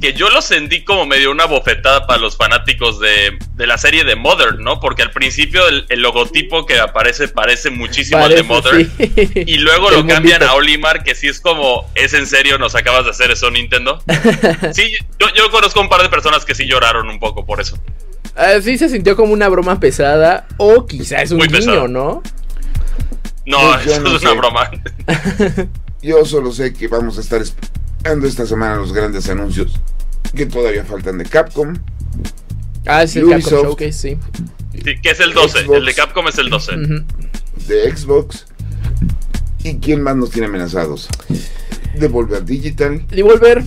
[0.00, 4.04] que yo lo sentí como medio una bofetada para los fanáticos de, de la serie
[4.04, 4.80] de Mother, ¿no?
[4.80, 8.86] Porque al principio el, el logotipo que aparece parece muchísimo al de Mother.
[8.96, 9.30] sí.
[9.46, 10.48] Y luego El lo cambian mundito.
[10.50, 12.58] a Olimar, que sí es como, ¿es en serio?
[12.58, 14.02] ¿Nos acabas de hacer eso, Nintendo?
[14.72, 17.78] Sí, yo, yo conozco un par de personas que sí lloraron un poco por eso.
[18.34, 21.86] Ah, sí se sintió como una broma pesada o quizá es un Muy pesado.
[21.86, 22.22] ¿no?
[23.44, 24.70] No, Pues eso no es una broma.
[26.02, 27.42] Yo solo sé que vamos a estar
[28.02, 29.72] esperando esta semana los grandes anuncios
[30.34, 31.74] que todavía faltan de Capcom.
[32.84, 33.44] Ah, es el Ubisoft.
[33.50, 34.18] Capcom Showcase, sí.
[34.84, 35.78] Sí, que es el 12, Xbox.
[35.78, 36.72] el de Capcom es el 12.
[36.74, 37.04] Ujú.
[37.68, 38.46] de Xbox.
[39.62, 41.08] ¿Y quién más nos tiene amenazados?
[41.94, 43.62] Devolver Digital Devolver.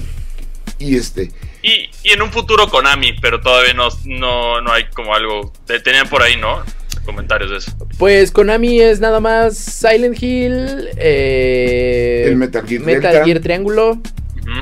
[0.79, 1.31] y este.
[1.63, 5.53] Y, y en un futuro Konami, pero todavía no, no, no hay como algo.
[5.65, 6.61] te- Tenían por ahí, ¿no?
[7.05, 7.71] Comentarios de eso.
[7.97, 13.23] Pues Konami es nada más Silent Hill, eh, El Metal Gear Metal Delta.
[13.25, 14.01] Gear Triángulo.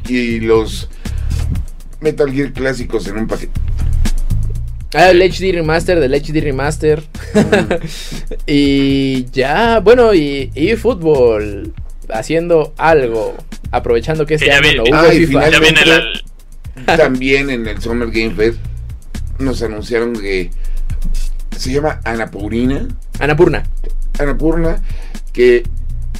[0.07, 0.89] Y los
[2.01, 3.59] Metal Gear clásicos en un paquete.
[4.93, 7.03] Ah, el HD Remaster del HD Remaster.
[8.47, 11.73] y ya, bueno, y, y fútbol.
[12.09, 13.35] Haciendo algo.
[13.71, 15.49] Aprovechando que este año vi- no hubo Ay, FIFA.
[15.49, 18.59] Ya viene la, También en el Summer Game Fest
[19.39, 20.51] nos anunciaron que
[21.57, 22.87] se llama Anapurina.
[23.19, 23.63] Anapurna.
[24.19, 24.81] Anapurna,
[25.33, 25.63] que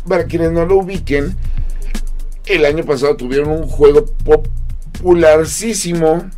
[0.07, 1.35] para quienes no lo ubiquen,
[2.45, 4.05] el año pasado tuvieron un juego
[4.93, 6.29] popularísimo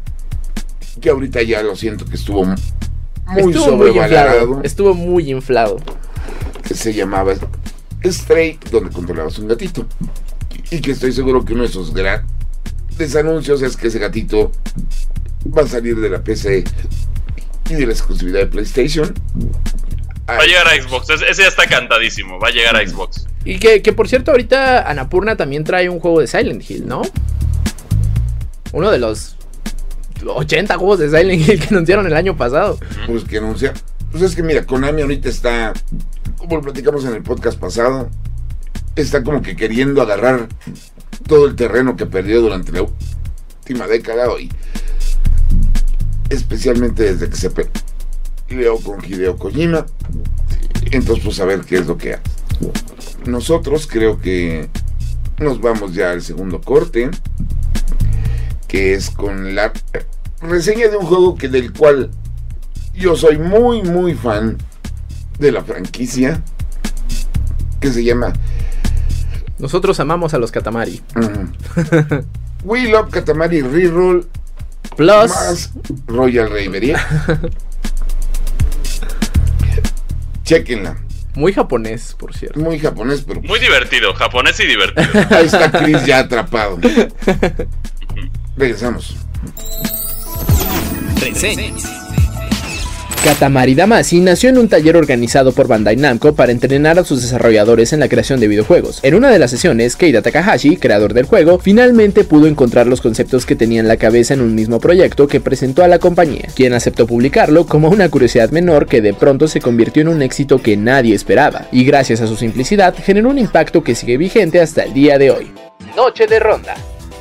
[1.02, 3.66] que ahorita ya lo siento que estuvo muy Estuvo muy inflado.
[3.66, 5.78] sobrevalorado, Estuvo muy inflado.
[6.68, 7.34] que se llamaba
[8.04, 9.86] Stray, donde controlabas un gatito.
[10.72, 14.52] Y que estoy seguro que uno de esos grandes anuncios es que ese gatito
[15.58, 16.64] va a salir de la PC
[17.70, 19.14] y de la exclusividad de PlayStation.
[20.28, 21.10] Va a llegar a Xbox.
[21.10, 22.40] Ese, ya está cantadísimo.
[22.40, 23.28] Va a llegar a Xbox.
[23.44, 27.04] Y que, que por cierto, ahorita Anapurna también trae un juego de Silent Hill, ¿no?
[28.72, 29.36] Uno de los
[30.26, 32.80] 80 juegos de Silent Hill que anunciaron el año pasado.
[33.08, 33.74] pues que anuncia.
[34.12, 35.74] Pues es que mira, Konami ahorita está,
[36.38, 38.10] como lo platicamos en el podcast pasado,
[38.96, 40.48] está como que queriendo agarrar
[41.28, 44.50] todo el terreno que perdió durante la última década hoy.
[46.30, 47.50] Especialmente desde que se
[48.48, 49.86] peleó con Hideo Kojima.
[50.92, 52.24] Entonces, pues a ver qué es lo que hace.
[53.26, 54.70] Nosotros creo que
[55.40, 57.10] nos vamos ya al segundo corte,
[58.68, 59.74] que es con la
[60.42, 62.12] reseña de un juego que del cual
[62.94, 64.58] yo soy muy muy fan
[65.40, 66.42] de la franquicia
[67.82, 68.32] que se llama
[69.60, 71.02] Nosotros amamos a los Katamari.
[72.64, 74.28] We Love Katamari Reroll
[74.96, 75.32] Plus.
[75.32, 75.72] Más
[76.08, 76.96] Royal Reverie.
[80.46, 80.96] Chequenla.
[81.36, 82.60] Muy japonés, por cierto.
[82.60, 85.10] Muy japonés, pero Muy divertido, japonés y divertido.
[85.32, 86.80] ahí está Chris ya atrapado.
[88.56, 89.18] Regresamos.
[93.26, 97.92] Katamari Damacy nació en un taller organizado por Bandai Namco para entrenar a sus desarrolladores
[97.92, 99.00] en la creación de videojuegos.
[99.02, 103.48] En una de las sesiones, Keita Takahashi, creador del juego, finalmente pudo encontrar los conceptos
[103.48, 106.74] que tenía en la cabeza en un mismo proyecto que presentó a la compañía, quien
[106.74, 110.78] aceptó publicarlo como una curiosidad menor que de pronto se convirtió en un éxito que
[110.78, 114.94] nadie esperaba, y gracias a su simplicidad generó un impacto que sigue vigente hasta el
[114.94, 115.52] día de hoy.
[115.96, 116.76] Noche de ronda.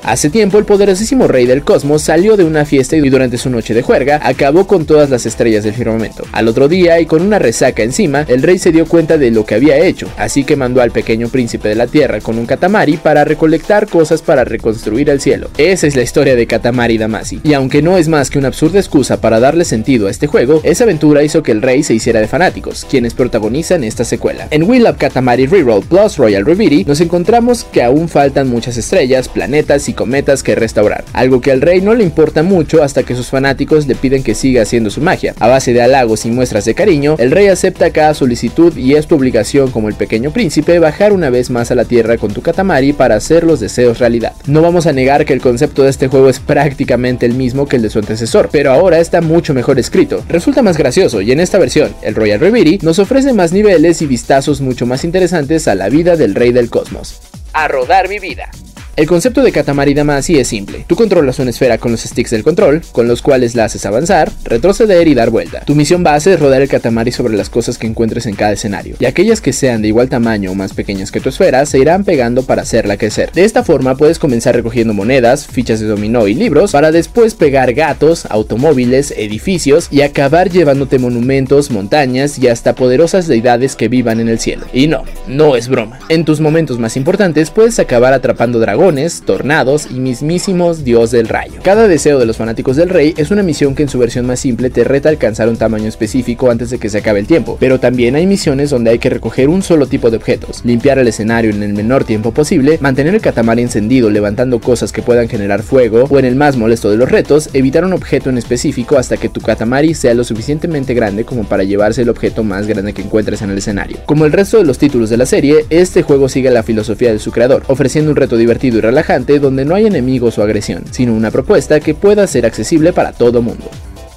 [0.05, 3.72] Hace tiempo el poderosísimo rey del cosmos salió de una fiesta y durante su noche
[3.72, 6.24] de juerga acabó con todas las estrellas del firmamento.
[6.32, 9.46] Al otro día y con una resaca encima, el rey se dio cuenta de lo
[9.46, 12.98] que había hecho, así que mandó al pequeño príncipe de la tierra con un katamari
[12.98, 15.48] para recolectar cosas para reconstruir el cielo.
[15.57, 17.40] Esa es la historia de Katamari Damacy.
[17.42, 20.61] Y aunque no es más que una absurda excusa para darle sentido a este juego,
[20.64, 24.48] esa aventura hizo que el rey se hiciera de fanáticos, quienes protagonizan esta secuela.
[24.50, 29.30] En Will Up Katamari Reroll Plus Royal Reverie nos encontramos que aún faltan muchas estrellas,
[29.30, 33.14] planetas y cometas que restaurar, algo que al rey no le importa mucho hasta que
[33.14, 35.34] sus fanáticos le piden que siga haciendo su magia.
[35.40, 39.07] A base de halagos y muestras de cariño, el rey acepta cada solicitud y es
[39.07, 42.42] tu obligación como el pequeño príncipe bajar una vez más a la tierra con tu
[42.42, 44.32] katamari para hacer los deseos realidad.
[44.47, 47.76] No vamos a negar que el concepto de este juego es prácticamente el mismo que
[47.76, 50.22] el de su antecesor, pero ahora está mucho mejor escrito.
[50.28, 54.07] Resulta más gracioso y en esta versión, el Royal Reverie nos ofrece más niveles y
[54.07, 57.20] vistazos mucho más interesantes a la vida del rey del cosmos.
[57.53, 58.51] A rodar mi vida.
[58.97, 60.84] El concepto de Katamari Damacy es simple.
[60.86, 64.30] Tú controlas una esfera con los sticks del control, con los cuales la haces avanzar,
[64.45, 65.62] retroceder y dar vuelta.
[65.64, 68.95] Tu misión base es rodar el Katamari sobre las cosas que encuentres en cada escenario,
[69.01, 72.05] y aquellas que sean de igual tamaño o más pequeñas que tu esfera se irán
[72.05, 73.32] pegando para hacerla crecer.
[73.32, 77.74] De esta forma puedes comenzar recogiendo monedas, fichas de dominó y libros, para después pegar
[77.74, 84.28] gatos, automóviles, edificios y acabar llevándote monumentos, montañas y hasta poderosas deidades que vivan en
[84.28, 84.66] el cielo.
[84.72, 85.99] Y no, no es broma.
[86.09, 88.84] En tus momentos más importantes puedes acabar atrapando dragones,
[89.24, 91.55] tornados y mismísimos dios del rayo.
[91.62, 94.41] Cada deseo de los fanáticos del rey es una misión que en su versión más
[94.41, 97.80] simple te reta alcanzar un tamaño específico antes de que se acabe el tiempo, pero
[97.80, 101.51] también hay misiones donde hay que recoger un solo tipo de objetos, limpiar el escenario
[101.51, 106.05] en el menor tiempo posible, mantener el catamar encendido levantando cosas que puedan generar fuego
[106.11, 109.30] o en el más molesto de los retos, evitar un objeto en específico hasta que
[109.30, 113.41] tu katamari sea lo suficientemente grande como para llevarse el objeto más grande que encuentres
[113.41, 113.97] en el escenario.
[114.05, 117.18] Como el resto de los títulos de la serie, este juego sigue la filosofía de
[117.18, 121.14] su creador, ofreciendo un reto divertido y relajante donde no hay enemigos o agresión, sino
[121.14, 123.70] una propuesta que pueda ser accesible para todo mundo.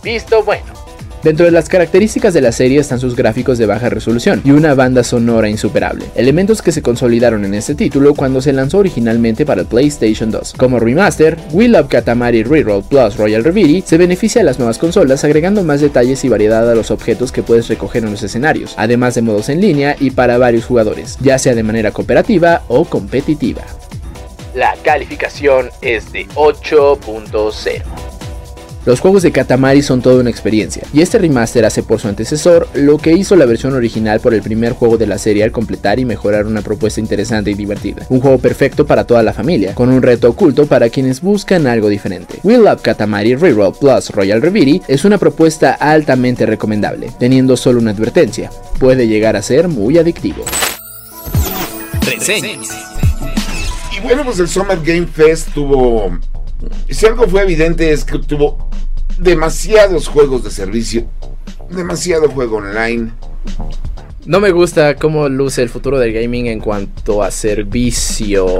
[0.04, 0.78] Visto bueno.
[1.24, 4.76] Dentro de las características de la serie están sus gráficos de baja resolución y una
[4.76, 9.62] banda sonora insuperable, elementos que se consolidaron en este título cuando se lanzó originalmente para
[9.62, 10.54] el PlayStation 2.
[10.58, 15.24] Como remaster, We Love Katamari Reroll Plus Royal Reverie se beneficia de las nuevas consolas
[15.24, 19.16] agregando más detalles y variedad a los objetos que puedes recoger en los escenarios, además
[19.16, 23.64] de modos en línea y para varios jugadores, ya sea de manera cooperativa o competitiva.
[24.58, 27.84] La calificación es de 8.0.
[28.88, 32.68] Los juegos de Katamari son toda una experiencia, y este remaster hace por su antecesor
[32.74, 36.00] lo que hizo la versión original por el primer juego de la serie al completar
[36.00, 38.08] y mejorar una propuesta interesante y divertida.
[38.10, 41.88] Un juego perfecto para toda la familia, con un reto oculto para quienes buscan algo
[41.88, 42.40] diferente.
[42.42, 47.92] We Love Katamari Reroll Plus Royal Reverie es una propuesta altamente recomendable, teniendo solo una
[47.92, 48.50] advertencia,
[48.80, 50.44] puede llegar a ser muy adictivo.
[53.98, 56.18] Y bueno, pues el Summer Game Fest tuvo.
[56.90, 58.70] Si algo fue evidente es que tuvo
[59.18, 61.08] demasiados juegos de servicio,
[61.70, 63.12] demasiado juego online.
[64.26, 68.52] No me gusta cómo luce el futuro del gaming en cuanto a servicios.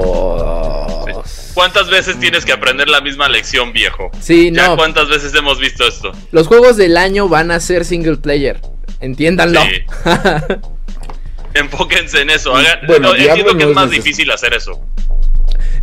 [1.54, 4.10] ¿Cuántas veces tienes que aprender la misma lección, viejo?
[4.20, 4.76] Sí, ¿Ya no.
[4.76, 6.12] cuántas veces hemos visto esto?
[6.32, 8.60] Los juegos del año van a ser single player.
[9.00, 9.60] Entiéndanlo.
[9.62, 9.82] Sí.
[11.54, 12.54] Enfóquense en eso.
[12.54, 14.80] Hagan, Bueno, no, entiendo que no es más difícil hacer eso.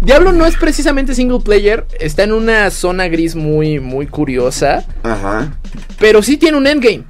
[0.02, 1.86] Diablo no es precisamente single player.
[2.00, 4.86] Está en una zona gris muy, muy curiosa.
[5.04, 5.58] Ajá.
[6.00, 7.04] Pero sí tiene un endgame.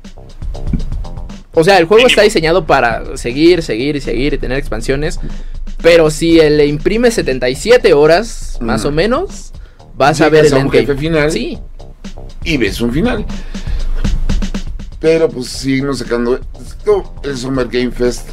[1.54, 5.20] O sea, el juego está diseñado para seguir, seguir y seguir y tener expansiones.
[5.82, 9.54] Pero si le imprime 77 horas, más o menos,
[9.96, 11.32] vas a ver el a un jefe final.
[11.32, 11.58] Sí.
[12.44, 13.26] y ves un final.
[15.00, 18.30] Pero pues seguimos sacando esto, el Summer Game Fest.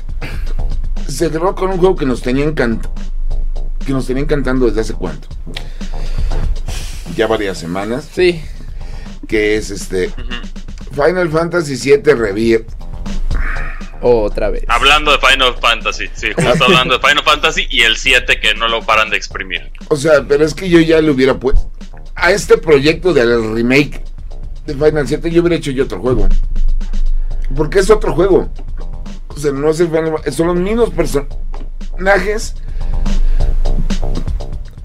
[1.07, 2.87] Se cerró con un juego que nos tenía encant
[3.85, 5.29] que nos tenía encantando desde hace cuánto.
[7.17, 8.09] Ya varias semanas.
[8.13, 8.43] Sí.
[9.29, 10.11] Que es este
[10.93, 12.69] Final Fantasy VII Rebirth.
[14.01, 14.65] Otra vez.
[14.67, 18.67] Hablando de Final Fantasy, sí, justo hablando de Final Fantasy y el 7 que no
[18.67, 19.71] lo paran de exprimir.
[19.89, 21.71] O sea, pero es que yo ya le hubiera puesto.
[22.17, 24.03] a este proyecto del remake
[24.67, 26.29] de Final 7, yo hubiera hecho yo otro juego.
[27.55, 28.51] Porque es otro juego.
[29.29, 32.57] O sea, no es el Final, son los mismos personajes.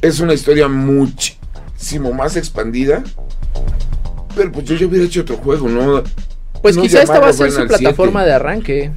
[0.01, 3.03] Es una historia muchísimo más expandida.
[4.35, 6.03] Pero pues yo, yo hubiera hecho otro juego, ¿no?
[6.61, 8.25] Pues no quizá esta va a ser su plataforma 7.
[8.29, 8.91] de arranque.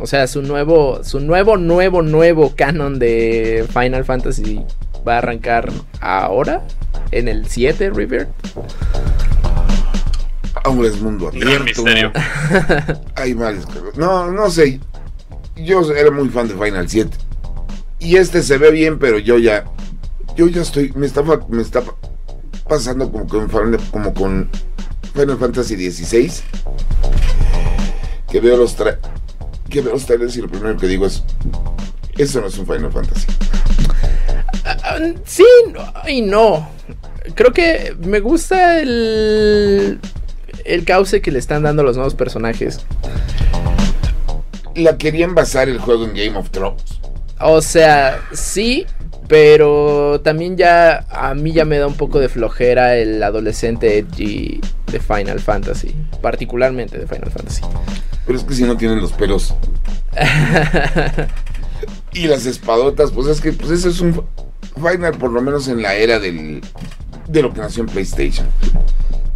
[0.00, 4.62] O sea, su nuevo, su nuevo, nuevo, nuevo canon de Final Fantasy
[5.06, 6.62] va a arrancar ahora,
[7.12, 8.28] en el 7 River.
[10.64, 11.50] Ahora es mundo abierto.
[11.50, 12.12] Gran misterio.
[13.14, 13.66] Hay cosas.
[13.96, 14.80] No, no sé.
[15.56, 17.16] Yo era muy fan de Final 7.
[17.98, 19.64] Y este se ve bien, pero yo ya.
[20.36, 20.92] Yo ya estoy.
[20.94, 21.96] Me está, me está pa-
[22.68, 24.50] pasando como con, Final- como con
[25.14, 26.44] Final Fantasy 16.
[28.30, 28.98] Que veo los tra
[29.70, 31.22] que veo los trailers y lo primero que digo es.
[32.16, 33.26] Eso no es un Final Fantasy.
[34.64, 36.68] Ah, Sí no, y no.
[37.34, 40.00] Creo que me gusta el,
[40.64, 42.80] el cauce que le están dando los nuevos personajes.
[44.74, 47.00] La querían basar el juego en Game of Thrones.
[47.40, 48.86] O sea, sí,
[49.28, 54.60] pero también ya a mí ya me da un poco de flojera el adolescente edgy
[54.90, 57.62] de Final Fantasy, particularmente de Final Fantasy.
[58.24, 59.54] Pero es que si no tienen los pelos
[62.12, 64.24] y las espadotas, pues es que pues eso es un
[64.76, 66.60] Final por lo menos en la era del
[67.28, 68.46] de lo que nació en PlayStation.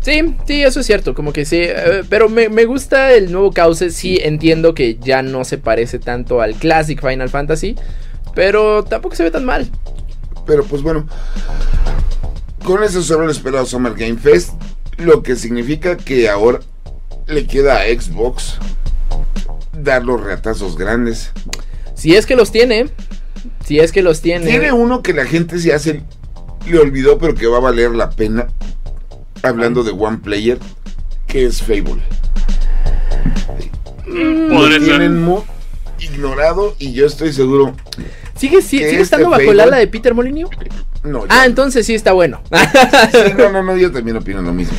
[0.00, 3.52] Sí, sí, eso es cierto, como que sí, eh, pero me, me gusta el nuevo
[3.52, 7.76] cauce, sí entiendo que ya no se parece tanto al Classic Final Fantasy,
[8.34, 9.70] pero tampoco se ve tan mal.
[10.46, 11.06] Pero pues bueno,
[12.64, 14.54] con eso solo el esperado Summer Game Fest,
[14.96, 16.60] lo que significa que ahora
[17.26, 18.58] le queda a Xbox
[19.82, 21.30] dar los reatazos grandes.
[21.94, 22.88] Si es que los tiene,
[23.66, 24.46] si es que los tiene.
[24.46, 26.02] Tiene uno que la gente se hace
[26.66, 28.48] le olvidó, pero que va a valer la pena.
[29.42, 30.58] Hablando de One Player,
[31.26, 32.00] que es Fable.
[34.06, 35.42] Lo tienen muy
[36.00, 37.74] ignorado y yo estoy seguro.
[38.36, 40.50] ¿Sigue, sigue este estando bajo el Fable- ala de Peter Molyneux?
[41.04, 42.40] No, Ah, entonces sí está bueno.
[43.12, 44.76] sí, no, no, no, yo también opino lo mismo.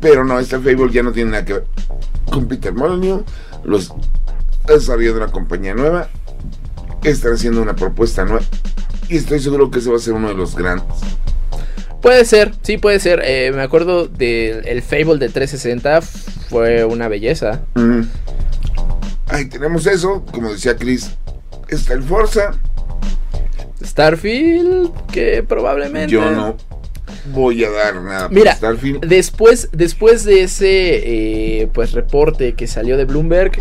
[0.00, 1.66] Pero no, este Fable ya no tiene nada que ver
[2.30, 3.22] con Peter Molyneux.
[3.64, 3.90] Los
[4.68, 6.08] ha desarrollado una compañía nueva.
[7.04, 8.42] Están haciendo una propuesta nueva.
[9.08, 10.86] Y estoy seguro que ese va a ser uno de los grandes.
[12.02, 13.22] Puede ser, sí puede ser.
[13.24, 16.02] Eh, me acuerdo del el Fable de 360,
[16.50, 17.62] fue una belleza.
[17.74, 18.02] Mm.
[19.28, 20.24] Ahí tenemos eso.
[20.32, 21.12] Como decía Chris,
[21.68, 22.58] está el Forza.
[23.82, 26.12] Starfield, que probablemente...
[26.12, 26.56] Yo no
[27.26, 29.04] voy a dar nada Mira, Starfield.
[29.06, 33.52] Después, después de ese eh, pues reporte que salió de Bloomberg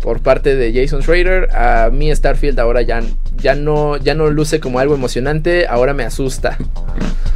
[0.00, 3.02] por parte de Jason Schrader, a mí Starfield ahora ya,
[3.36, 6.58] ya no ya no luce como algo emocionante, ahora me asusta.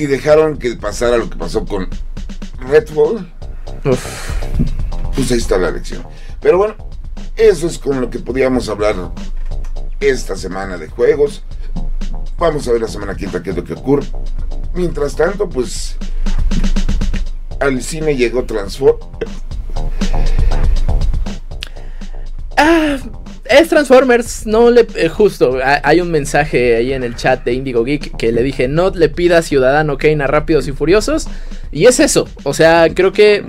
[0.00, 1.86] Si dejaron que pasara lo que pasó con
[2.58, 3.30] Redfall,
[3.84, 4.32] Uf.
[5.14, 6.02] pues ahí está la lección.
[6.40, 6.74] Pero bueno,
[7.36, 8.94] eso es con lo que podíamos hablar
[10.00, 11.44] esta semana de juegos.
[12.38, 14.06] Vamos a ver la semana quinta qué es lo que ocurre.
[14.72, 15.96] Mientras tanto, pues
[17.60, 18.96] al cine llegó Transform.
[22.56, 22.96] Ah,
[23.50, 27.52] es Transformers, no le eh, justo, ha- hay un mensaje ahí en el chat de
[27.52, 31.26] Indigo Geek que le dije, "No le pida Ciudadano Kane a Rápidos y Furiosos."
[31.72, 33.44] Y es eso, o sea, creo que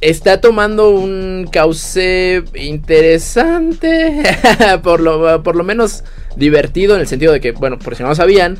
[0.00, 4.22] está tomando un cauce interesante,
[4.82, 6.04] por lo por lo menos
[6.36, 8.58] divertido en el sentido de que, bueno, por si no lo sabían,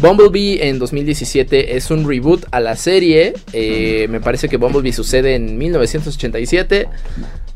[0.00, 3.34] Bumblebee en 2017 es un reboot a la serie.
[3.52, 6.88] eh, me parece que Bumblebee sucede en 1987.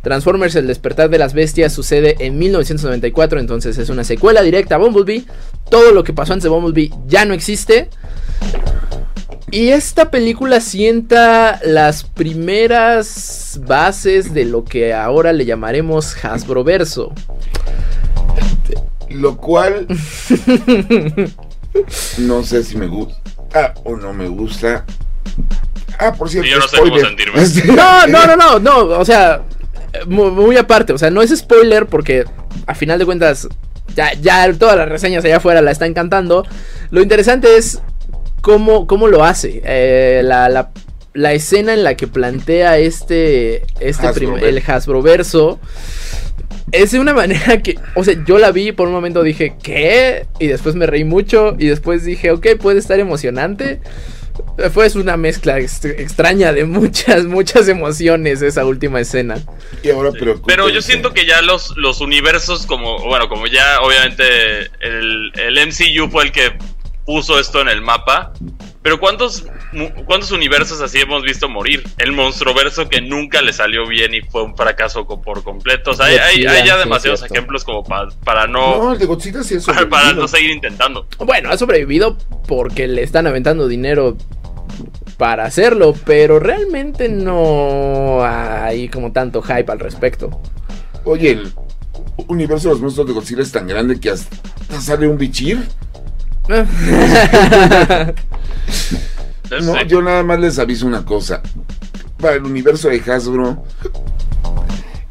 [0.06, 4.78] Transformers El despertar de las bestias sucede en 1994, entonces es una secuela directa a
[4.78, 5.24] Bumblebee.
[5.68, 7.90] Todo lo que pasó antes de Bumblebee ya no existe.
[9.50, 17.12] Y esta película sienta las primeras bases de lo que ahora le llamaremos Hasbro Verso.
[19.10, 19.88] Lo cual
[22.18, 24.84] no sé si me gusta o no me gusta.
[25.98, 27.08] Ah, por cierto, yo no sé cómo spoiler.
[27.08, 27.74] sentirme.
[27.76, 29.42] No, no, no, no, no, o sea,
[30.06, 32.24] muy, muy aparte, o sea, no es spoiler porque
[32.66, 33.48] a final de cuentas
[33.94, 36.44] ya, ya todas las reseñas allá afuera la están cantando.
[36.90, 37.80] Lo interesante es
[38.40, 40.70] cómo, cómo lo hace, eh, la, la-
[41.14, 45.58] la escena en la que plantea este, este Hasbro el Hasbro verso.
[46.72, 50.26] Es de una manera que, o sea, yo la vi por un momento dije, ¿qué?
[50.38, 53.80] Y después me reí mucho y después dije, ok, puede estar emocionante.
[54.72, 59.36] Fue una mezcla ex- extraña de muchas, muchas emociones esa última escena.
[59.82, 60.18] Y ahora Sí.
[60.18, 60.46] preocúpense.
[60.56, 64.24] Pero yo siento que ya los, los universos, como, bueno, como ya obviamente
[64.80, 66.52] el, el MCU fue el que
[67.04, 68.32] puso esto en el mapa.
[68.86, 71.82] Pero ¿cuántos, mu- ¿cuántos universos así hemos visto morir?
[71.98, 75.90] El monstruoverso que nunca le salió bien y fue un fracaso por completo.
[75.90, 78.98] O sea, hay, hay- Godzilla, hay ya demasiados ejemplos como pa- para No, no, el
[79.00, 81.08] de Godzilla sí es para, para no seguir intentando.
[81.18, 82.16] Bueno, ha sobrevivido
[82.46, 84.16] porque le están aventando dinero
[85.16, 90.40] para hacerlo, pero realmente no hay como tanto hype al respecto.
[91.04, 91.52] Oye, el
[92.28, 95.66] universo de los monstruos de Godzilla es tan grande que hasta sale un bichir.
[99.62, 101.42] No, yo nada más les aviso una cosa.
[102.20, 103.64] Para el universo de Hasbro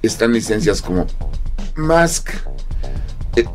[0.01, 1.07] están licencias como
[1.75, 2.29] Mask,
[3.35, 3.45] eh,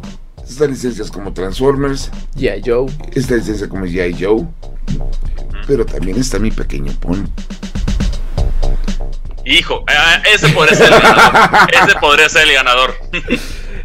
[0.47, 2.87] están licencias como Transformers, Ya, Joe.
[3.15, 4.17] esta licencia como G.I.
[4.25, 4.47] Joe,
[5.67, 7.25] pero también está mi pequeño pony.
[9.45, 11.51] Hijo, eh, ese podría ser el ganador.
[11.89, 12.95] ese podría ser el ganador.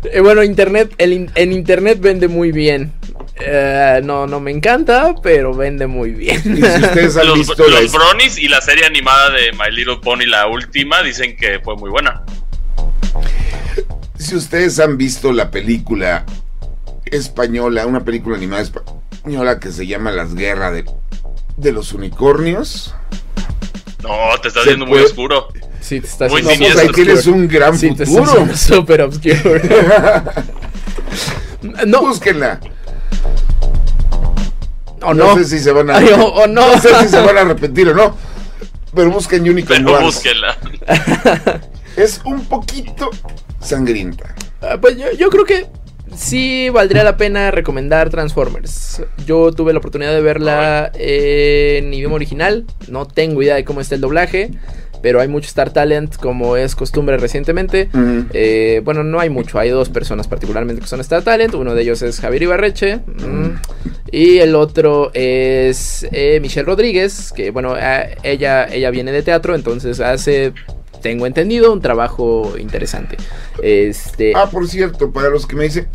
[0.04, 2.92] Eh, bueno, internet, el in- en internet vende muy bien.
[3.38, 6.42] Eh, no, no me encanta, pero vende muy bien.
[6.46, 9.98] Y si ustedes han los visto los Bronies y la serie animada de My Little
[10.02, 12.24] Pony, la última, dicen que fue muy buena.
[14.18, 16.26] Si ustedes han visto la película
[17.06, 20.86] española, una película animada española que se llama Las Guerras de,
[21.58, 22.96] de los Unicornios,
[24.02, 24.12] No,
[24.42, 25.50] te estás viendo muy oscuro.
[25.82, 27.04] Sí, te estás Muy no, haciendo pues ahí siniestro.
[27.04, 28.56] tienes un gran Sí, futuro.
[28.56, 29.62] súper obscuro.
[31.86, 32.60] No, Búsquenla.
[35.06, 35.36] O no, no.
[35.36, 36.80] sé si se van a Ay, o- o no.
[36.80, 38.18] sé si se van a arrepentir o no.
[38.94, 40.06] Pero busquen Unicorn Pero Wars.
[40.06, 40.58] búsquenla.
[41.98, 43.10] Es un poquito
[43.62, 44.36] sangrienta.
[44.62, 45.66] Ah, Pues yo, yo creo que
[46.16, 49.02] sí valdría la pena recomendar Transformers.
[49.26, 52.66] Yo tuve la oportunidad de verla en idioma original.
[52.90, 54.52] No tengo idea de cómo está el doblaje.
[55.06, 57.90] Pero hay mucho Star Talent, como es costumbre recientemente.
[58.34, 59.60] Eh, bueno, no hay mucho.
[59.60, 61.54] Hay dos personas particularmente que son Star Talent.
[61.54, 63.02] Uno de ellos es Javier Ibarreche.
[63.06, 63.50] mm,
[64.12, 67.32] Y el otro es eh, Michelle Rodríguez.
[67.34, 69.54] Que bueno, eh, ella, ella viene de teatro.
[69.54, 70.54] Entonces hace,
[71.04, 73.18] tengo entendido, un trabajo interesante.
[73.62, 74.34] Este.
[74.36, 75.88] Ah, por cierto, para los que me dicen,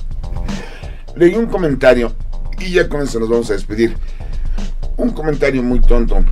[1.17, 2.13] leí un comentario
[2.61, 3.97] y ya con eso nos vamos a despedir.
[4.97, 6.25] Un comentario muy tonto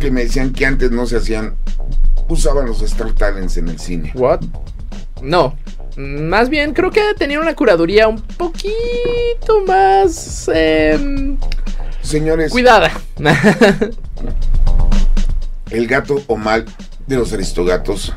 [0.00, 1.56] que me decían que antes no se hacían,
[2.28, 4.12] usaban los Star Talents en el cine.
[4.14, 4.40] ¿What?
[5.22, 5.56] No.
[5.96, 11.36] Más bien, creo que tenía una curaduría un poquito más em,
[12.02, 12.90] Señores, cuidada.
[15.70, 16.64] el gato Omal
[17.06, 18.12] de los Aristogatos,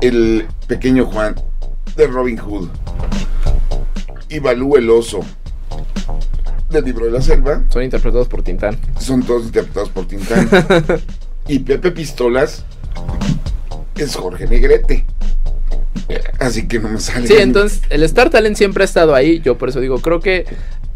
[0.00, 1.34] el pequeño Juan
[1.96, 2.68] de Robin Hood
[4.28, 5.20] y Balú el oso
[6.74, 8.76] del libro de la selva Son interpretados por Tintán.
[8.98, 10.48] son todos interpretados por Tintán.
[11.48, 12.64] y Pepe Pistolas
[13.96, 15.04] es Jorge Negrete.
[16.40, 17.26] Así que no me sale.
[17.26, 19.40] Sí, entonces el Star Talent siempre ha estado ahí.
[19.40, 20.44] Yo por eso digo, creo que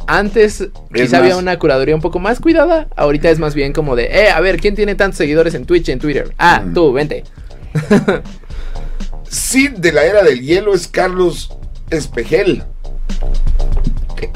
[0.07, 2.89] antes quizá había una curaduría un poco más cuidada.
[2.97, 5.89] Ahorita es más bien como de, eh, a ver, ¿quién tiene tantos seguidores en Twitch
[5.89, 6.35] y en Twitter?
[6.39, 6.75] Ah, Mm.
[6.75, 7.25] tú, vente.
[9.31, 11.51] Sid de la era del hielo es Carlos
[11.91, 12.65] Espejel.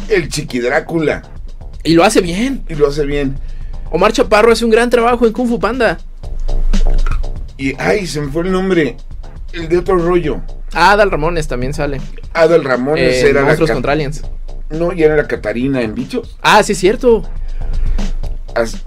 [0.09, 1.22] El Chiqui Drácula.
[1.85, 2.64] Y lo hace bien.
[2.68, 3.39] Y lo hace bien.
[3.91, 5.99] Omar Chaparro hace un gran trabajo en Kung Fu Panda.
[7.59, 8.97] Y ay, se me fue el nombre.
[9.53, 10.41] El de otro rollo.
[10.72, 12.01] Ah, Adal Ramones también sale.
[12.33, 14.22] Adal Ramones Eh, era la Monstruos contra Aliens.
[14.70, 16.37] No, ya era la Catarina en bichos.
[16.41, 17.22] Ah, sí, es cierto.
[18.55, 18.78] Así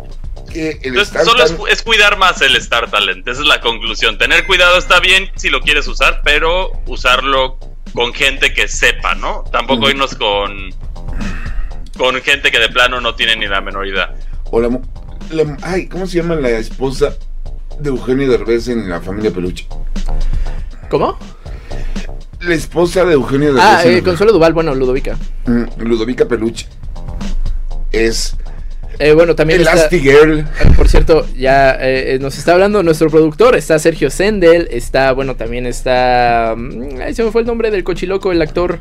[0.52, 3.28] que el Entonces, Star solo es, cuidar más el Star Talent.
[3.28, 4.18] Esa es la conclusión.
[4.18, 7.60] Tener cuidado está bien si lo quieres usar, pero usarlo
[7.94, 9.44] con gente que sepa, ¿no?
[9.52, 10.70] Tampoco irnos con
[11.98, 14.14] con gente que de plano no tiene ni la menor idea.
[14.52, 14.70] O la,
[15.32, 17.16] la- ay, ¿cómo se llama la esposa
[17.80, 19.68] de Eugenio Derbez en la familia Peluche?
[20.90, 21.18] ¿Cómo?
[22.42, 23.64] La esposa de Eugenio Derbez.
[23.66, 25.18] Ah, eh, Consuelo Duval, bueno, Ludovica.
[25.46, 26.68] Mm, Ludovica Peluche.
[27.92, 28.36] Es
[29.00, 30.40] Eh, bueno, también está, Elastigirl.
[30.40, 30.46] eh,
[30.78, 35.36] por cierto, ya eh, eh, nos está hablando nuestro productor, está Sergio Sendel, está, bueno,
[35.36, 38.80] también está, mm, ay, se me fue el nombre del cochiloco, el actor,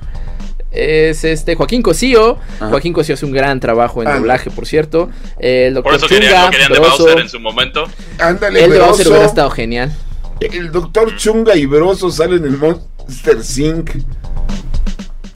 [0.75, 2.69] es este Joaquín Cosío, Ajá.
[2.69, 4.17] Joaquín Cosío hace un gran trabajo en Ah.
[4.19, 5.09] doblaje, por cierto,
[5.39, 7.85] Eh, el Por doctor eso querían, Chunga, lo querían de Broso, Bowser en su momento.
[8.19, 9.93] Ándale, el de Bowser hubiera estado genial.
[10.41, 13.91] El doctor Chunga y Broso salen en Monster Inc.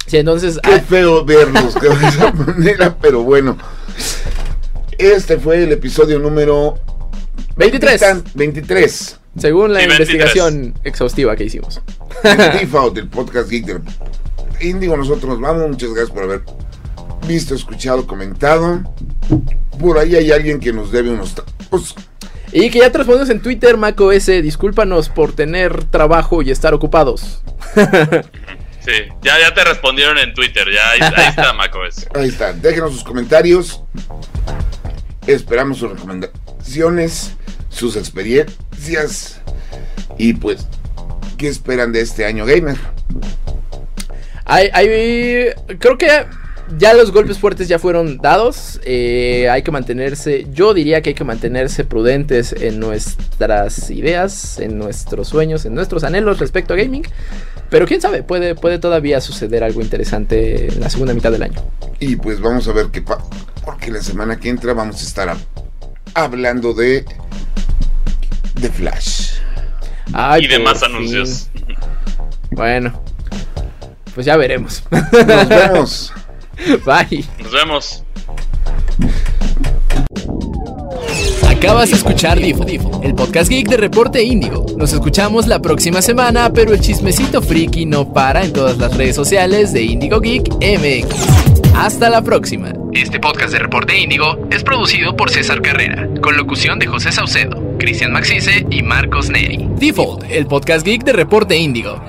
[0.07, 3.57] Sí, entonces, Qué ah, feo verlos de esa manera, pero bueno.
[4.97, 6.79] Este fue el episodio número
[7.57, 8.03] 23,
[8.35, 10.09] 23 según la Sí, 23.
[10.11, 11.81] investigación exhaustiva que hicimos.
[12.25, 13.83] Default, del podcast Geek del
[14.61, 14.97] Índigo.
[14.97, 15.69] Nosotros nos vamos.
[15.69, 16.43] Muchas gracias por haber
[17.27, 18.83] visto, escuchado, comentado.
[19.79, 21.95] Por ahí hay alguien que nos debe unos tacos.
[22.53, 27.43] Y que ya te respondimos en Twitter, macOS, discúlpanos por tener trabajo y estar ocupados.
[28.81, 32.07] Sí, ya, ya te respondieron en Twitter, ya ahí, ahí está macOS.
[32.15, 33.83] Ahí está, déjenos sus comentarios.
[35.27, 37.35] Esperamos sus recomendaciones,
[37.69, 39.43] sus experiencias
[40.17, 40.67] y pues,
[41.37, 42.79] ¿qué esperan de este año gamer?
[44.49, 46.09] Hay, hay, creo que
[46.77, 48.81] ya los golpes fuertes ya fueron dados.
[48.85, 54.79] Eh, hay que mantenerse, yo diría que hay que mantenerse prudentes en nuestras ideas, en
[54.79, 57.05] nuestros sueños, en nuestros anhelos respecto a gaming.
[57.71, 61.63] Pero quién sabe, puede, puede todavía suceder algo interesante en la segunda mitad del año.
[62.01, 63.25] Y pues vamos a ver qué pasa.
[63.65, 65.37] Porque la semana que entra vamos a estar
[66.15, 67.05] hablando de.
[68.55, 69.33] de Flash.
[70.41, 71.51] y de más anuncios.
[72.51, 73.03] Bueno,
[74.15, 74.83] pues ya veremos.
[74.91, 76.13] Nos vemos.
[76.85, 77.25] Bye.
[77.43, 78.05] Nos vemos.
[81.49, 82.65] Acabas de escuchar Difo,
[83.03, 84.65] el podcast geek de Reporte Índigo.
[84.77, 89.17] Nos escuchamos la próxima semana, pero el chismecito friki no para en todas las redes
[89.17, 91.75] sociales de Índigo Geek MX.
[91.75, 92.73] Hasta la próxima.
[92.93, 97.61] Este podcast de Reporte Índigo es producido por César Carrera, con locución de José Saucedo,
[97.79, 99.69] Cristian Maxice y Marcos Neri.
[99.79, 102.01] Default, el podcast geek de Reporte Índigo.